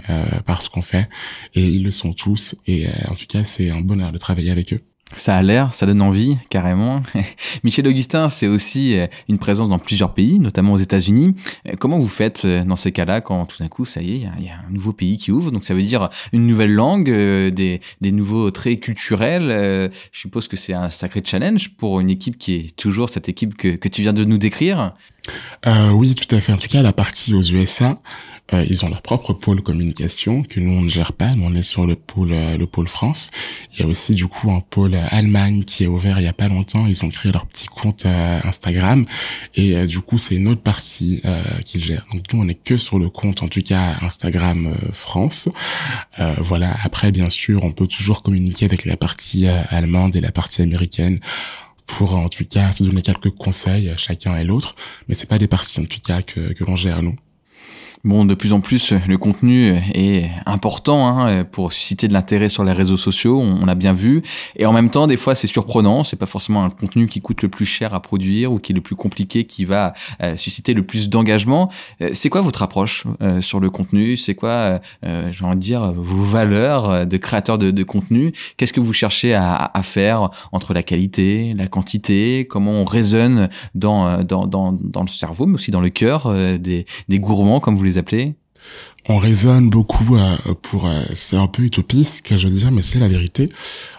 par 0.46 0.62
ce 0.62 0.70
qu'on 0.70 0.82
fait 0.82 1.08
et 1.54 1.66
ils 1.66 1.82
le 1.82 1.90
sont 1.90 2.12
tous 2.12 2.54
et 2.66 2.86
en 3.08 3.14
tout 3.14 3.26
cas 3.28 3.42
c'est 3.44 3.70
un 3.70 3.80
bonheur 3.80 4.12
de 4.12 4.18
travailler 4.18 4.52
avec 4.52 4.72
eux. 4.72 4.80
Ça 5.16 5.36
a 5.36 5.42
l'air, 5.42 5.74
ça 5.74 5.86
donne 5.86 6.02
envie, 6.02 6.38
carrément. 6.50 7.02
Michel 7.64 7.86
Augustin, 7.88 8.28
c'est 8.28 8.46
aussi 8.46 8.96
euh, 8.96 9.06
une 9.28 9.38
présence 9.38 9.68
dans 9.68 9.78
plusieurs 9.80 10.14
pays, 10.14 10.38
notamment 10.38 10.72
aux 10.74 10.78
États-Unis. 10.78 11.34
Euh, 11.66 11.72
comment 11.78 11.98
vous 11.98 12.08
faites 12.08 12.44
euh, 12.44 12.64
dans 12.64 12.76
ces 12.76 12.92
cas-là 12.92 13.20
quand 13.20 13.44
tout 13.46 13.58
d'un 13.58 13.68
coup, 13.68 13.84
ça 13.84 14.02
y 14.02 14.12
est, 14.12 14.28
il 14.38 14.44
y, 14.44 14.48
a 14.48 14.54
un 14.54 14.70
nouveau 14.70 14.92
pays 14.92 15.16
qui 15.18 15.32
ouvre, 15.32 15.50
donc 15.50 15.64
ça 15.64 15.74
veut 15.74 15.82
dire 15.82 16.10
une 16.32 16.46
nouvelle 16.46 16.72
langue, 16.72 17.10
des, 17.10 17.80
des 18.00 18.12
nouveaux 18.12 18.50
traits 18.50 18.80
culturels. 18.80 19.90
Je 20.12 20.18
suppose 20.18 20.46
que 20.48 20.56
c'est 20.56 20.74
un 20.74 20.90
sacré 20.90 21.22
challenge 21.24 21.70
pour 21.76 22.00
une 22.00 22.10
équipe 22.10 22.38
qui 22.38 22.54
est 22.54 22.76
toujours 22.76 23.08
cette 23.08 23.28
équipe 23.28 23.56
que, 23.56 23.76
que 23.76 23.88
tu 23.88 24.02
viens 24.02 24.12
de 24.12 24.24
nous 24.24 24.38
décrire. 24.38 24.94
euh, 25.66 25.90
Oui, 25.90 26.14
tout 26.14 26.34
à 26.34 26.40
fait. 26.40 26.52
En 26.52 26.56
tout 26.58 26.68
cas, 26.68 26.82
la 26.82 26.92
partie 26.92 27.34
aux 27.34 27.42
USA, 27.42 28.00
euh, 28.52 28.64
ils 28.68 28.84
ont 28.84 28.88
leur 28.88 29.02
propre 29.02 29.32
pôle 29.32 29.62
communication 29.62 30.42
que 30.42 30.60
nous 30.60 30.72
on 30.72 30.82
ne 30.82 30.88
gère 30.88 31.12
pas. 31.12 31.30
Nous 31.30 31.44
on 31.44 31.54
est 31.54 31.62
sur 31.62 31.86
le 31.86 31.96
pôle 31.96 32.32
euh, 32.32 32.56
le 32.56 32.66
pôle 32.66 32.88
France. 32.88 33.30
Il 33.72 33.80
y 33.80 33.82
a 33.82 33.86
aussi 33.86 34.14
du 34.14 34.26
coup 34.26 34.50
un 34.50 34.60
pôle 34.60 34.94
Allemagne 34.94 35.64
qui 35.64 35.84
est 35.84 35.86
ouvert 35.86 36.18
il 36.18 36.24
y 36.24 36.28
a 36.28 36.32
pas 36.32 36.48
longtemps. 36.48 36.86
Ils 36.86 37.04
ont 37.04 37.08
créé 37.08 37.32
leur 37.32 37.46
petit 37.46 37.66
compte 37.66 38.06
Instagram 38.06 39.04
et 39.54 39.86
du 39.86 40.00
coup 40.00 40.18
c'est 40.18 40.34
une 40.34 40.48
autre 40.48 40.62
partie 40.62 41.22
qu'ils 41.64 41.82
gèrent. 41.82 42.06
Donc 42.12 42.24
nous 42.32 42.42
on 42.42 42.48
est 42.48 42.54
que 42.54 42.76
sur 42.76 42.98
le 42.98 43.08
compte 43.08 43.42
en 43.42 43.48
tout 43.48 43.62
cas 43.62 43.96
Instagram 44.02 44.74
France. 44.92 45.48
voilà. 46.38 46.76
Après 46.82 47.12
bien 47.12 47.30
sûr 47.30 47.62
on 47.62 47.72
peut 47.72 47.86
toujours 47.86 48.22
communiquer 48.22 48.66
avec 48.66 48.84
la 48.84 48.96
partie 48.96 49.46
allemande 49.46 50.16
et 50.16 50.20
la 50.20 50.32
partie 50.32 50.62
américaine 50.62 51.20
pour 51.86 52.14
en 52.14 52.28
tout 52.28 52.44
cas 52.44 52.72
se 52.72 52.84
donner 52.84 53.02
quelques 53.02 53.30
conseils 53.30 53.92
chacun 53.96 54.36
et 54.36 54.44
l'autre, 54.44 54.74
mais 55.08 55.14
c'est 55.14 55.28
pas 55.28 55.38
des 55.38 55.48
parties 55.48 55.80
en 55.80 55.84
tout 55.84 56.00
cas 56.00 56.22
que, 56.22 56.52
que 56.52 56.64
l'on 56.64 56.76
gère 56.76 57.02
nous. 57.02 57.16
Bon, 58.02 58.24
de 58.24 58.32
plus 58.32 58.54
en 58.54 58.62
plus, 58.62 58.92
le 58.92 59.18
contenu 59.18 59.76
est 59.92 60.30
important 60.46 61.06
hein, 61.06 61.44
pour 61.44 61.70
susciter 61.70 62.08
de 62.08 62.14
l'intérêt 62.14 62.48
sur 62.48 62.64
les 62.64 62.72
réseaux 62.72 62.96
sociaux, 62.96 63.38
on, 63.38 63.66
l'a 63.66 63.74
bien 63.74 63.92
vu. 63.92 64.22
Et 64.56 64.64
en 64.64 64.72
même 64.72 64.88
temps, 64.88 65.06
des 65.06 65.18
fois, 65.18 65.34
c'est 65.34 65.46
surprenant. 65.46 66.02
C'est 66.02 66.16
pas 66.16 66.24
forcément 66.24 66.64
un 66.64 66.70
contenu 66.70 67.08
qui 67.08 67.20
coûte 67.20 67.42
le 67.42 67.50
plus 67.50 67.66
cher 67.66 67.92
à 67.92 68.00
produire 68.00 68.52
ou 68.52 68.58
qui 68.58 68.72
est 68.72 68.74
le 68.74 68.80
plus 68.80 68.96
compliqué, 68.96 69.44
qui 69.44 69.66
va 69.66 69.92
euh, 70.22 70.34
susciter 70.36 70.72
le 70.72 70.82
plus 70.82 71.10
d'engagement. 71.10 71.70
Euh, 72.00 72.08
c'est 72.14 72.30
quoi 72.30 72.40
votre 72.40 72.62
approche 72.62 73.04
euh, 73.20 73.42
sur 73.42 73.60
le 73.60 73.68
contenu? 73.68 74.16
C'est 74.16 74.34
quoi, 74.34 74.80
j'ai 75.02 75.44
envie 75.44 75.56
de 75.56 75.60
dire, 75.60 75.92
vos 75.92 76.22
valeurs 76.22 77.06
de 77.06 77.16
créateur 77.18 77.58
de, 77.58 77.82
contenu? 77.82 78.32
Qu'est-ce 78.56 78.72
que 78.72 78.80
vous 78.80 78.94
cherchez 78.94 79.34
à, 79.34 79.70
faire 79.82 80.30
entre 80.52 80.72
la 80.72 80.82
qualité, 80.82 81.52
la 81.54 81.66
quantité? 81.66 82.46
Comment 82.48 82.72
on 82.72 82.84
raisonne 82.86 83.50
dans, 83.74 84.22
dans, 84.22 84.46
dans, 84.46 84.72
dans 84.72 85.02
le 85.02 85.08
cerveau, 85.08 85.44
mais 85.44 85.56
aussi 85.56 85.70
dans 85.70 85.82
le 85.82 85.90
cœur 85.90 86.32
des, 86.58 86.86
des 87.08 87.18
gourmands, 87.18 87.60
comme 87.60 87.76
vous 87.76 87.84
les 87.84 87.89
on 89.08 89.18
raisonne 89.18 89.70
beaucoup 89.70 90.16
euh, 90.16 90.36
pour 90.62 90.86
euh, 90.86 91.02
c'est 91.14 91.36
un 91.36 91.46
peu 91.46 91.62
utopiste 91.62 92.24
que 92.24 92.36
je 92.36 92.46
veux 92.46 92.54
dire 92.54 92.70
mais 92.70 92.82
c'est 92.82 92.98
la 92.98 93.08
vérité. 93.08 93.50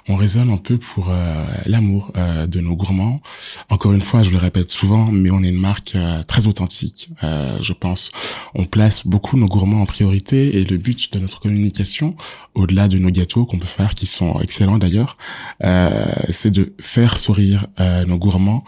On 0.07 0.15
raisonne 0.15 0.49
un 0.49 0.57
peu 0.57 0.77
pour 0.77 1.09
euh, 1.09 1.45
l'amour 1.65 2.11
de 2.15 2.59
nos 2.59 2.75
gourmands. 2.75 3.21
Encore 3.69 3.93
une 3.93 4.01
fois 4.01 4.23
je 4.23 4.29
le 4.29 4.37
répète 4.37 4.69
souvent 4.69 5.11
mais 5.11 5.31
on 5.31 5.43
est 5.43 5.49
une 5.49 5.59
marque 5.59 5.97
très 6.27 6.47
authentique. 6.47 7.09
Je 7.21 7.73
pense 7.73 8.11
on 8.53 8.65
place 8.65 9.05
beaucoup 9.05 9.37
nos 9.37 9.47
gourmands 9.47 9.81
en 9.81 9.85
priorité 9.85 10.57
et 10.57 10.63
le 10.63 10.77
but 10.77 11.11
de 11.13 11.19
notre 11.19 11.39
communication 11.39 12.15
au-delà 12.53 12.87
de 12.87 12.97
nos 12.97 13.09
gâteaux 13.09 13.45
qu'on 13.45 13.57
peut 13.57 13.65
faire 13.65 13.95
qui 13.95 14.05
sont 14.05 14.39
excellents 14.41 14.77
d'ailleurs 14.77 15.17
c'est 16.29 16.51
de 16.51 16.73
faire 16.79 17.19
sourire 17.19 17.67
nos 18.07 18.17
gourmands 18.17 18.63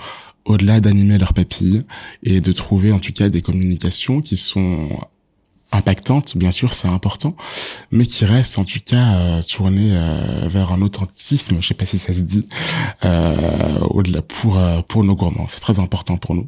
au-delà 0.45 0.79
d'animer 0.81 1.17
leurs 1.17 1.33
papilles 1.33 1.81
et 2.23 2.41
de 2.41 2.51
trouver 2.51 2.91
en 2.91 2.99
tout 2.99 3.13
cas 3.13 3.29
des 3.29 3.41
communications 3.41 4.21
qui 4.21 4.37
sont 4.37 4.89
impactantes, 5.75 6.37
bien 6.37 6.51
sûr, 6.51 6.73
c'est 6.73 6.87
important, 6.87 7.35
mais 7.91 8.05
qui 8.05 8.25
restent 8.25 8.57
en 8.57 8.65
tout 8.65 8.79
cas 8.85 9.15
euh, 9.15 9.41
tournées 9.41 9.91
euh, 9.93 10.47
vers 10.47 10.71
un 10.71 10.81
authentisme, 10.81 11.57
je 11.59 11.67
sais 11.67 11.73
pas 11.73 11.85
si 11.85 11.97
ça 11.97 12.13
se 12.13 12.21
dit, 12.21 12.47
euh, 13.05 13.79
au-delà 13.89 14.21
pour 14.21 14.57
euh, 14.57 14.81
pour 14.87 15.03
nos 15.03 15.15
gourmands. 15.15 15.45
C'est 15.47 15.59
très 15.59 15.79
important 15.79 16.17
pour 16.17 16.35
nous. 16.35 16.47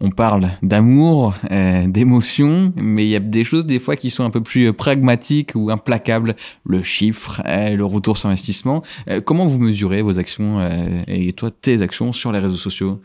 On 0.00 0.10
parle 0.10 0.50
d'amour, 0.62 1.34
euh, 1.50 1.88
d'émotion, 1.88 2.72
mais 2.76 3.04
il 3.04 3.08
y 3.08 3.16
a 3.16 3.20
des 3.20 3.42
choses 3.42 3.66
des 3.66 3.80
fois 3.80 3.96
qui 3.96 4.10
sont 4.10 4.22
un 4.22 4.30
peu 4.30 4.40
plus 4.40 4.72
pragmatiques 4.72 5.52
ou 5.56 5.70
implacables. 5.70 6.36
Le 6.64 6.84
chiffre, 6.84 7.42
le 7.44 7.84
retour 7.84 8.16
sur 8.16 8.28
investissement. 8.28 8.84
comment 9.24 9.46
vous 9.46 9.58
mesurez 9.58 10.02
vos 10.02 10.20
actions 10.20 10.60
et 11.08 11.32
toi 11.32 11.50
tes 11.50 11.82
actions 11.82 12.12
sur 12.12 12.30
les 12.30 12.38
réseaux 12.38 12.56
sociaux? 12.56 13.00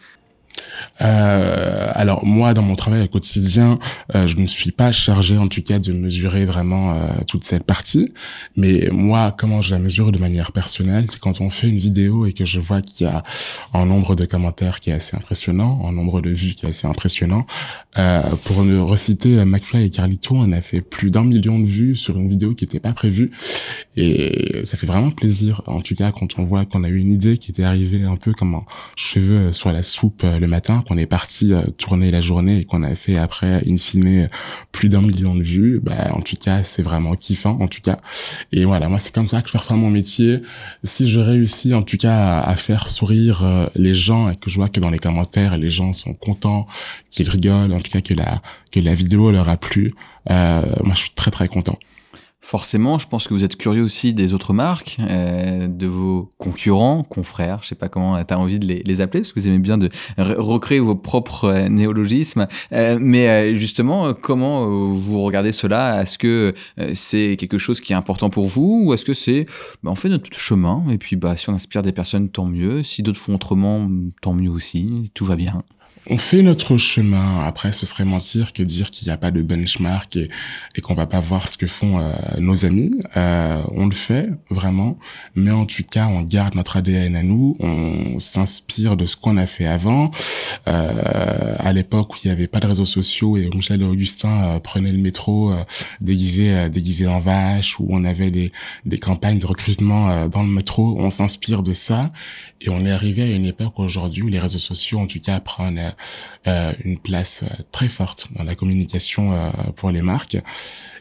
Euh, 1.02 1.92
alors 1.94 2.26
moi, 2.26 2.54
dans 2.54 2.62
mon 2.62 2.76
travail 2.76 3.08
quotidien, 3.10 3.80
euh, 4.16 4.28
je 4.28 4.38
ne 4.38 4.46
suis 4.46 4.72
pas 4.72 4.92
chargé 4.92 5.38
en 5.38 5.48
tout 5.48 5.62
cas 5.62 5.80
de 5.80 5.92
mesurer 5.92 6.46
vraiment 6.46 6.94
euh, 6.94 7.08
toute 7.28 7.44
cette 7.44 7.64
partie. 7.64 8.14
Mais 8.56 8.90
moi, 8.92 9.36
comment 9.38 9.62
je 9.62 9.72
la 9.72 9.80
mesure 9.80 10.12
de 10.12 10.20
manière 10.20 10.52
personnelle, 10.52 11.06
c'est 11.10 11.20
quand 11.20 11.42
on 11.42 11.50
fait 11.50 11.70
une 11.70 11.78
vidéo 11.78 12.26
et 12.26 12.34
que 12.34 12.46
je 12.46 12.60
vois 12.60 12.82
qu'il 12.82 13.08
y 13.08 13.10
a 13.10 13.24
un 13.74 13.86
nombre 13.86 14.16
de 14.16 14.26
commentaires 14.26 14.80
qui 14.80 14.90
est 14.90 14.94
assez 14.94 15.16
impressionnant, 15.16 15.86
un 15.88 15.92
nombre 15.92 16.22
de 16.22 16.30
vues 16.30 16.54
qui 16.54 16.66
est 16.66 16.70
assez 16.70 16.88
impressionnant. 16.88 17.46
Euh, 17.98 18.22
pour 18.44 18.64
ne 18.64 18.80
reciter 18.80 19.46
McFly 19.46 19.86
et 19.86 19.90
Carlito, 19.90 20.36
on 20.36 20.52
a 20.52 20.62
fait 20.62 20.82
plus 20.82 21.12
d'un 21.12 21.24
million 21.24 21.60
de 21.60 21.66
vues 21.66 21.96
sur 21.96 22.18
une 22.18 22.28
vidéo 22.28 22.56
qui 22.56 22.66
n'était 22.66 22.80
pas 22.80 22.94
prévue. 22.94 23.32
Et 23.96 24.62
ça 24.64 24.78
fait 24.78 24.88
vraiment 24.88 25.12
plaisir, 25.12 25.62
en 25.68 25.82
tout 25.82 25.96
cas, 25.96 26.12
quand 26.12 26.40
on 26.40 26.44
voit 26.44 26.66
qu'on 26.66 26.84
a 26.84 26.90
eu 26.90 26.98
une 26.98 27.14
idée 27.14 27.38
qui 27.38 27.52
était 27.52 27.64
arrivée 27.64 28.04
un 28.04 28.16
peu 28.16 28.34
comme 28.34 28.56
un 28.56 28.64
cheveu 28.96 29.52
sur 29.52 29.72
la 29.72 29.84
soupe 29.84 30.24
le 30.44 30.50
matin, 30.50 30.84
qu'on 30.88 30.98
est 30.98 31.06
parti 31.06 31.54
euh, 31.54 31.62
tourner 31.78 32.12
la 32.12 32.20
journée 32.20 32.66
qu'on 32.66 32.84
a 32.84 32.96
fait 32.96 33.18
après, 33.18 33.64
in 33.70 33.78
fine, 33.78 34.30
plus 34.72 34.90
d'un 34.90 35.02
million 35.02 35.36
de 35.36 35.42
vues, 35.44 35.80
bah, 35.82 36.10
en 36.12 36.22
tout 36.22 36.36
cas, 36.36 36.64
c'est 36.64 36.82
vraiment 36.82 37.16
kiffant, 37.16 37.58
en 37.62 37.68
tout 37.68 37.80
cas. 37.82 37.98
Et 38.52 38.66
voilà, 38.66 38.90
moi, 38.90 39.00
c'est 39.00 39.14
comme 39.14 39.28
ça 39.28 39.42
que 39.42 39.48
je 39.48 39.54
perçois 39.54 39.78
mon 39.78 39.90
métier. 39.90 40.42
Si 40.84 41.10
je 41.10 41.20
réussis, 41.20 41.74
en 41.74 41.82
tout 41.82 41.98
cas, 41.98 42.40
à, 42.42 42.56
faire 42.56 42.88
sourire 42.90 43.44
euh, 43.44 43.68
les 43.76 43.96
gens 43.96 44.30
et 44.30 44.36
que 44.36 44.50
je 44.50 44.56
vois 44.56 44.70
que 44.70 44.80
dans 44.80 44.90
les 44.90 45.00
commentaires, 45.00 45.58
les 45.58 45.72
gens 45.72 45.94
sont 45.94 46.14
contents, 46.14 46.68
qu'ils 47.10 47.30
rigolent, 47.30 47.74
en 47.74 47.80
tout 47.80 47.92
cas, 47.92 48.02
que 48.02 48.14
la, 48.14 48.42
que 48.72 48.80
la 48.80 48.96
vidéo 48.96 49.32
leur 49.32 49.48
a 49.48 49.56
plu, 49.56 49.94
euh, 50.30 50.62
moi, 50.84 50.96
je 50.96 51.02
suis 51.02 51.12
très, 51.16 51.32
très 51.32 51.48
content. 51.48 51.80
Forcément, 52.46 53.00
je 53.00 53.08
pense 53.08 53.26
que 53.26 53.34
vous 53.34 53.46
êtes 53.46 53.56
curieux 53.56 53.84
aussi 53.84 54.12
des 54.12 54.34
autres 54.34 54.52
marques, 54.52 54.98
euh, 55.00 55.66
de 55.70 55.88
vos 55.88 56.30
concurrents, 56.38 57.02
confrères, 57.02 57.60
je 57.64 57.70
sais 57.70 57.76
pas 57.76 57.88
comment 57.88 58.22
tu 58.22 58.34
as 58.34 58.38
envie 58.38 58.60
de 58.60 58.66
les, 58.66 59.02
appeler, 59.02 59.22
parce 59.22 59.32
que 59.32 59.40
vous 59.40 59.48
aimez 59.48 59.60
bien 59.60 59.78
de 59.78 59.90
recréer 60.18 60.82
vos 60.82 60.94
propres 60.94 61.46
euh, 61.46 61.70
néologismes. 61.70 62.48
Euh, 62.74 62.98
mais 63.00 63.56
justement, 63.56 64.14
comment 64.14 64.68
vous 64.94 65.22
regardez 65.22 65.54
cela? 65.54 66.02
Est-ce 66.02 66.18
que 66.18 66.54
c'est 66.94 67.38
quelque 67.40 67.58
chose 67.58 67.80
qui 67.80 67.94
est 67.94 67.96
important 67.96 68.30
pour 68.30 68.48
vous, 68.48 68.84
ou 68.88 68.94
est-ce 68.94 69.06
que 69.06 69.14
c'est, 69.14 69.46
bah, 69.82 69.92
on 69.92 69.96
fait 69.96 70.10
notre 70.10 70.38
chemin, 70.38 70.84
et 70.92 70.98
puis 70.98 71.16
bah, 71.16 71.38
si 71.38 71.50
on 71.50 71.54
inspire 71.54 71.82
des 71.82 71.94
personnes, 71.94 72.28
tant 72.28 72.46
mieux. 72.46 72.84
Si 72.84 73.04
d'autres 73.04 73.22
font 73.22 73.36
autrement, 73.36 73.90
tant 74.22 74.34
mieux 74.34 74.52
aussi. 74.52 75.12
Tout 75.14 75.24
va 75.24 75.38
bien. 75.38 75.64
On 76.08 76.18
fait 76.18 76.42
notre 76.42 76.78
chemin. 76.78 77.46
Après, 77.46 77.72
ce 77.72 77.86
serait 77.86 78.04
mentir 78.04 78.52
que 78.52 78.62
dire 78.62 78.92
qu'il 78.92 79.08
n'y 79.08 79.14
a 79.14 79.18
pas 79.18 79.32
de 79.32 79.42
benchmark 79.42 80.18
et, 80.18 80.30
qu'on 80.82 80.96
va 80.96 81.06
pas 81.06 81.22
voir 81.22 81.48
ce 81.48 81.58
que 81.58 81.68
font 81.68 82.00
euh, 82.00 82.12
nos 82.40 82.66
amis. 82.66 82.92
Euh, 83.16 83.64
on 83.72 83.86
le 83.86 83.96
fait 83.96 84.30
vraiment, 84.50 84.98
mais 85.36 85.52
en 85.52 85.66
tout 85.66 85.84
cas, 85.84 86.08
on 86.08 86.22
garde 86.22 86.56
notre 86.56 86.78
ADN 86.78 87.16
à 87.16 87.24
nous. 87.24 87.56
On 87.60 88.20
s'inspire 88.20 88.98
de 88.98 89.06
ce 89.06 89.16
qu'on 89.16 89.38
a 89.38 89.46
fait 89.46 89.66
avant. 89.66 90.12
Euh, 90.68 91.56
à 91.60 91.74
l'époque 91.74 92.14
où 92.14 92.18
il 92.24 92.28
n'y 92.28 92.34
avait 92.34 92.48
pas 92.48 92.60
de 92.60 92.68
réseaux 92.68 92.86
sociaux 92.86 93.38
et 93.38 93.50
Michel 93.54 93.82
et 93.82 93.86
Augustin 93.86 94.44
euh, 94.44 94.60
prenaient 94.60 94.92
le 94.92 94.98
métro 94.98 95.52
euh, 95.52 95.64
déguisé 96.02 96.70
déguisé 96.70 97.08
en 97.08 97.20
vache, 97.20 97.80
où 97.80 97.88
on 97.90 98.04
avait 98.06 98.30
des, 98.30 98.52
des 98.86 98.98
campagnes 98.98 99.40
de 99.40 99.46
recrutement 99.46 100.28
dans 100.28 100.44
le 100.44 100.50
métro, 100.50 100.96
on 101.00 101.10
s'inspire 101.10 101.64
de 101.64 101.74
ça 101.74 102.10
et 102.62 102.70
on 102.70 102.86
est 102.86 102.92
arrivé 102.92 103.24
à 103.24 103.28
une 103.28 103.46
époque 103.46 103.78
aujourd'hui 103.78 104.24
où 104.24 104.28
les 104.28 104.40
réseaux 104.40 104.58
sociaux, 104.58 105.00
en 105.00 105.08
tout 105.08 105.20
cas, 105.20 105.40
prennent 105.40 105.93
une 106.84 106.98
place 106.98 107.44
euh, 107.44 107.64
très 107.72 107.88
forte 107.88 108.28
dans 108.36 108.44
la 108.44 108.56
communication 108.56 109.34
euh, 109.34 109.50
pour 109.76 109.92
les 109.92 110.02
marques. 110.02 110.38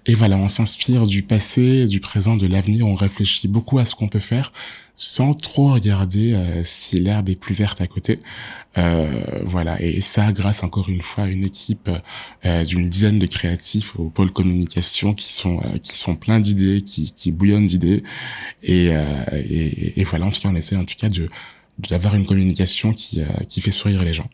Et 0.07 0.15
voilà, 0.15 0.37
on 0.37 0.49
s'inspire 0.49 1.07
du 1.07 1.23
passé, 1.23 1.87
du 1.87 2.01
présent, 2.01 2.37
de 2.37 2.47
l'avenir. 2.47 2.87
On 2.87 2.95
réfléchit 2.95 3.49
beaucoup 3.49 3.79
à 3.79 3.85
ce 3.85 3.95
qu'on 3.95 4.09
peut 4.09 4.19
faire 4.19 4.53
sans 4.95 5.35
trop 5.35 5.73
regarder 5.73 6.39
si 6.65 7.01
l'herbe 7.01 7.29
est 7.31 7.41
plus 7.41 7.55
verte 7.55 7.81
à 7.81 7.87
côté. 7.87 8.21
Euh, 8.79 9.43
voilà, 9.45 9.81
et 9.83 10.01
ça 10.01 10.33
grâce 10.33 10.63
encore 10.63 10.89
une 10.89 11.01
fois 11.01 11.25
à 11.25 11.27
une 11.29 11.45
équipe 11.45 11.91
euh, 12.45 12.65
d'une 12.65 12.89
dizaine 12.89 13.19
de 13.19 13.27
créatifs 13.27 13.99
au 13.99 14.11
pôle 14.11 14.31
communication 14.31 15.13
qui 15.15 15.33
sont 15.33 15.59
qui 15.83 15.97
sont 15.97 16.15
pleins 16.15 16.41
d'idées, 16.41 16.83
qui, 16.83 17.13
qui 17.13 17.33
bouillonnent 17.33 17.67
d'idées. 17.67 18.03
Et, 18.63 18.87
et, 19.33 20.01
et, 20.01 20.05
voilà, 20.05 20.27
en 20.27 20.31
tout 20.31 20.41
cas, 20.41 20.49
on 20.51 20.55
essaie 20.55 20.77
en 20.77 20.85
tout 20.85 20.97
cas 20.97 21.09
de 21.09 21.29
d'avoir 21.79 22.15
une 22.15 22.27
communication 22.27 22.93
qui 22.93 23.23
qui 23.49 23.61
fait 23.61 23.71
sourire 23.71 24.05
les 24.05 24.15
gens. 24.15 24.29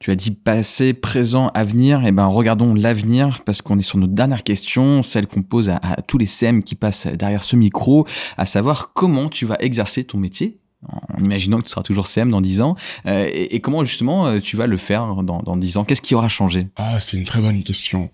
Tu 0.00 0.10
as 0.10 0.14
dit 0.14 0.30
passé, 0.30 0.94
présent, 0.94 1.48
avenir. 1.48 2.06
Eh 2.06 2.10
ben, 2.10 2.24
regardons 2.24 2.72
l'avenir 2.72 3.42
parce 3.44 3.60
qu'on 3.60 3.78
est 3.78 3.82
sur 3.82 3.98
notre 3.98 4.14
dernière 4.14 4.44
question, 4.44 5.02
celle 5.02 5.26
qu'on 5.26 5.42
pose 5.42 5.68
à, 5.68 5.78
tous 6.06 6.16
les 6.16 6.24
CM 6.24 6.62
qui 6.62 6.74
passent 6.74 7.06
derrière 7.06 7.42
ce 7.42 7.54
micro, 7.54 8.06
à 8.38 8.46
savoir 8.46 8.94
comment 8.94 9.28
tu 9.28 9.44
vas 9.44 9.56
exercer 9.60 10.04
ton 10.04 10.16
métier 10.16 10.58
en 10.88 11.22
imaginant 11.22 11.58
que 11.58 11.64
tu 11.64 11.70
seras 11.70 11.82
toujours 11.82 12.06
CM 12.06 12.30
dans 12.30 12.40
10 12.40 12.62
ans. 12.62 12.76
Euh, 13.06 13.28
et, 13.32 13.60
comment 13.60 13.84
justement 13.84 14.26
euh, 14.26 14.40
tu 14.40 14.56
vas 14.56 14.66
le 14.66 14.76
faire 14.76 15.14
dans, 15.22 15.42
dans 15.42 15.56
10 15.56 15.76
ans? 15.76 15.84
Qu'est-ce 15.84 16.02
qui 16.02 16.14
aura 16.14 16.28
changé? 16.28 16.68
Ah, 16.76 16.98
c'est 17.00 17.16
une 17.16 17.24
très 17.24 17.40
bonne 17.40 17.62
question. 17.62 18.10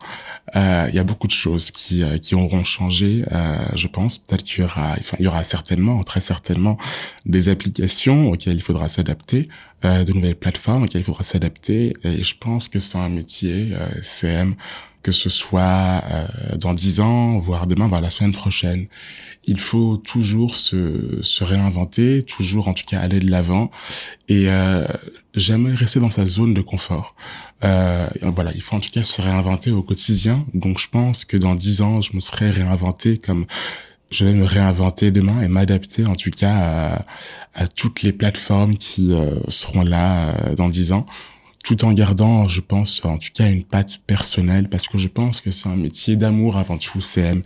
Euh, 0.56 0.86
il 0.88 0.94
y 0.94 0.98
a 0.98 1.04
beaucoup 1.04 1.26
de 1.26 1.32
choses 1.32 1.70
qui, 1.70 2.02
qui 2.20 2.34
auront 2.34 2.64
changé, 2.64 3.24
je 3.74 3.86
pense. 3.86 4.18
Peut-être 4.18 4.42
qu'il 4.42 4.62
y 4.62 4.66
aura, 4.66 4.94
enfin, 4.98 5.16
il 5.20 5.24
y 5.24 5.28
aura 5.28 5.44
certainement, 5.44 6.02
très 6.02 6.20
certainement, 6.20 6.76
des 7.24 7.48
applications 7.48 8.30
auxquelles 8.30 8.56
il 8.56 8.62
faudra 8.62 8.88
s'adapter, 8.88 9.48
de 9.82 10.12
nouvelles 10.12 10.36
plateformes 10.36 10.84
auxquelles 10.84 11.02
il 11.02 11.04
faudra 11.04 11.24
s'adapter. 11.24 11.92
Et 12.02 12.22
je 12.22 12.36
pense 12.36 12.68
que 12.68 12.78
c'est 12.78 12.98
un 12.98 13.08
métier 13.08 13.74
CM 14.02 14.56
que 15.06 15.12
ce 15.12 15.28
soit 15.28 16.02
euh, 16.10 16.26
dans 16.56 16.74
dix 16.74 16.98
ans, 16.98 17.38
voire 17.38 17.68
demain, 17.68 17.86
voire 17.86 18.00
la 18.00 18.10
semaine 18.10 18.32
prochaine. 18.32 18.88
Il 19.44 19.60
faut 19.60 19.98
toujours 19.98 20.56
se, 20.56 21.22
se 21.22 21.44
réinventer, 21.44 22.24
toujours 22.24 22.66
en 22.66 22.74
tout 22.74 22.82
cas 22.84 22.98
aller 22.98 23.20
de 23.20 23.30
l'avant 23.30 23.70
et 24.28 24.48
euh, 24.48 24.84
jamais 25.32 25.72
rester 25.76 26.00
dans 26.00 26.10
sa 26.10 26.26
zone 26.26 26.54
de 26.54 26.60
confort. 26.60 27.14
Euh, 27.62 28.08
voilà, 28.20 28.50
il 28.56 28.60
faut 28.60 28.74
en 28.74 28.80
tout 28.80 28.90
cas 28.90 29.04
se 29.04 29.22
réinventer 29.22 29.70
au 29.70 29.84
quotidien. 29.84 30.44
Donc 30.54 30.80
je 30.80 30.88
pense 30.88 31.24
que 31.24 31.36
dans 31.36 31.54
dix 31.54 31.82
ans, 31.82 32.00
je 32.00 32.16
me 32.16 32.20
serais 32.20 32.50
réinventé 32.50 33.18
comme 33.18 33.46
je 34.10 34.24
vais 34.24 34.32
me 34.32 34.44
réinventer 34.44 35.10
demain 35.10 35.40
et 35.40 35.48
m'adapter 35.48 36.06
en 36.06 36.14
tout 36.14 36.30
cas 36.30 37.00
à, 37.54 37.68
toutes 37.68 38.02
les 38.02 38.12
plateformes 38.12 38.76
qui 38.76 39.12
euh, 39.12 39.38
seront 39.48 39.82
là 39.82 40.30
euh, 40.30 40.54
dans 40.54 40.68
dix 40.68 40.92
ans 40.92 41.06
tout 41.66 41.84
en 41.84 41.92
gardant, 41.92 42.46
je 42.46 42.60
pense, 42.60 43.04
en 43.04 43.18
tout 43.18 43.30
cas 43.34 43.50
une 43.50 43.64
patte 43.64 43.98
personnelle, 44.06 44.68
parce 44.68 44.86
que 44.86 44.98
je 44.98 45.08
pense 45.08 45.40
que 45.40 45.50
c'est 45.50 45.68
un 45.68 45.74
métier 45.74 46.14
d'amour 46.14 46.56
avant 46.56 46.78
tout, 46.78 47.00
CM. 47.00 47.42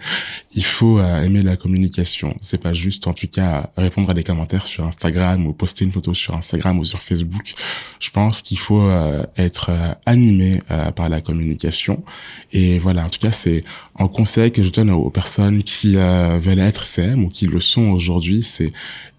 Il 0.55 0.63
faut 0.63 0.99
euh, 0.99 1.23
aimer 1.23 1.43
la 1.43 1.57
communication. 1.57 2.37
C'est 2.43 2.61
pas 2.61 2.75
juste, 2.75 3.07
en 3.07 3.15
tout 3.15 3.29
cas, 3.29 3.71
répondre 3.79 4.11
à 4.11 4.15
des 4.15 4.23
commentaires 4.23 4.67
sur 4.67 4.85
Instagram 4.85 5.47
ou 5.47 5.55
poster 5.55 5.87
une 5.87 5.93
photo 5.93 6.13
sur 6.13 6.37
Instagram 6.37 6.79
ou 6.79 6.85
sur 6.85 7.01
Facebook. 7.01 7.55
Je 7.99 8.11
pense 8.11 8.43
qu'il 8.43 8.59
faut 8.59 8.91
être 9.37 9.71
animé 10.05 10.61
par 10.97 11.09
la 11.09 11.23
communication. 11.23 12.05
Et 12.53 12.79
voilà, 12.79 13.07
en 13.07 13.09
tout 13.09 13.21
cas, 13.21 13.33
c'est 13.33 13.63
un 13.99 14.09
conseil 14.09 14.53
que 14.53 14.63
je 14.63 14.69
donne 14.69 14.91
aux 14.91 15.11
personnes 15.11 15.63
qui 15.63 15.95
veulent 15.95 16.59
être 16.59 16.85
CM 16.85 17.25
ou 17.25 17.29
qui 17.29 17.47
le 17.47 17.61
sont 17.61 17.89
aujourd'hui, 17.91 18.43
c'est 18.43 18.71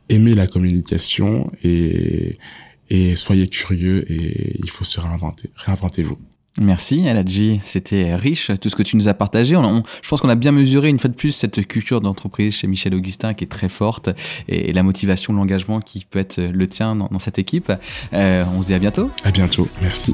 aimer 0.10 0.36
la 0.36 0.46
communication 0.46 1.50
et 1.64 2.36
et 2.92 3.16
soyez 3.16 3.48
curieux 3.48 4.06
et 4.12 4.58
il 4.60 4.70
faut 4.70 4.84
se 4.84 5.00
réinventer. 5.00 5.50
Réinventez-vous. 5.56 6.18
Merci 6.60 7.06
Eladji, 7.08 7.62
c'était 7.64 8.14
riche 8.14 8.52
tout 8.60 8.68
ce 8.68 8.76
que 8.76 8.84
tu 8.84 8.98
nous 8.98 9.08
as 9.08 9.14
partagé. 9.14 9.56
je 9.56 10.10
pense 10.10 10.20
qu'on 10.20 10.28
a 10.28 10.36
bien 10.36 10.52
mesuré 10.52 10.90
une 10.90 11.00
fois 11.00 11.10
de 11.10 11.16
plus 11.16 11.32
cette 11.32 11.66
culture 11.66 12.02
d'entreprise 12.02 12.54
chez 12.54 12.68
Michel 12.68 12.94
Augustin 12.94 13.34
qui 13.34 13.46
est 13.46 13.48
très 13.48 13.70
forte 13.70 14.10
et, 14.50 14.74
la 14.74 14.84
motivation, 14.84 15.32
l'engagement 15.32 15.80
qui 15.80 16.04
peut 16.04 16.20
être 16.20 16.42
le 16.42 16.68
tien 16.68 16.98
dans, 16.98 17.20
cette 17.20 17.40
équipe. 17.40 17.72
Euh, 18.12 18.44
on 18.58 18.62
se 18.62 18.68
dit 18.68 18.74
à 18.74 18.80
bientôt. 18.80 19.10
À 19.24 19.32
bientôt, 19.32 19.70
merci. 19.82 20.14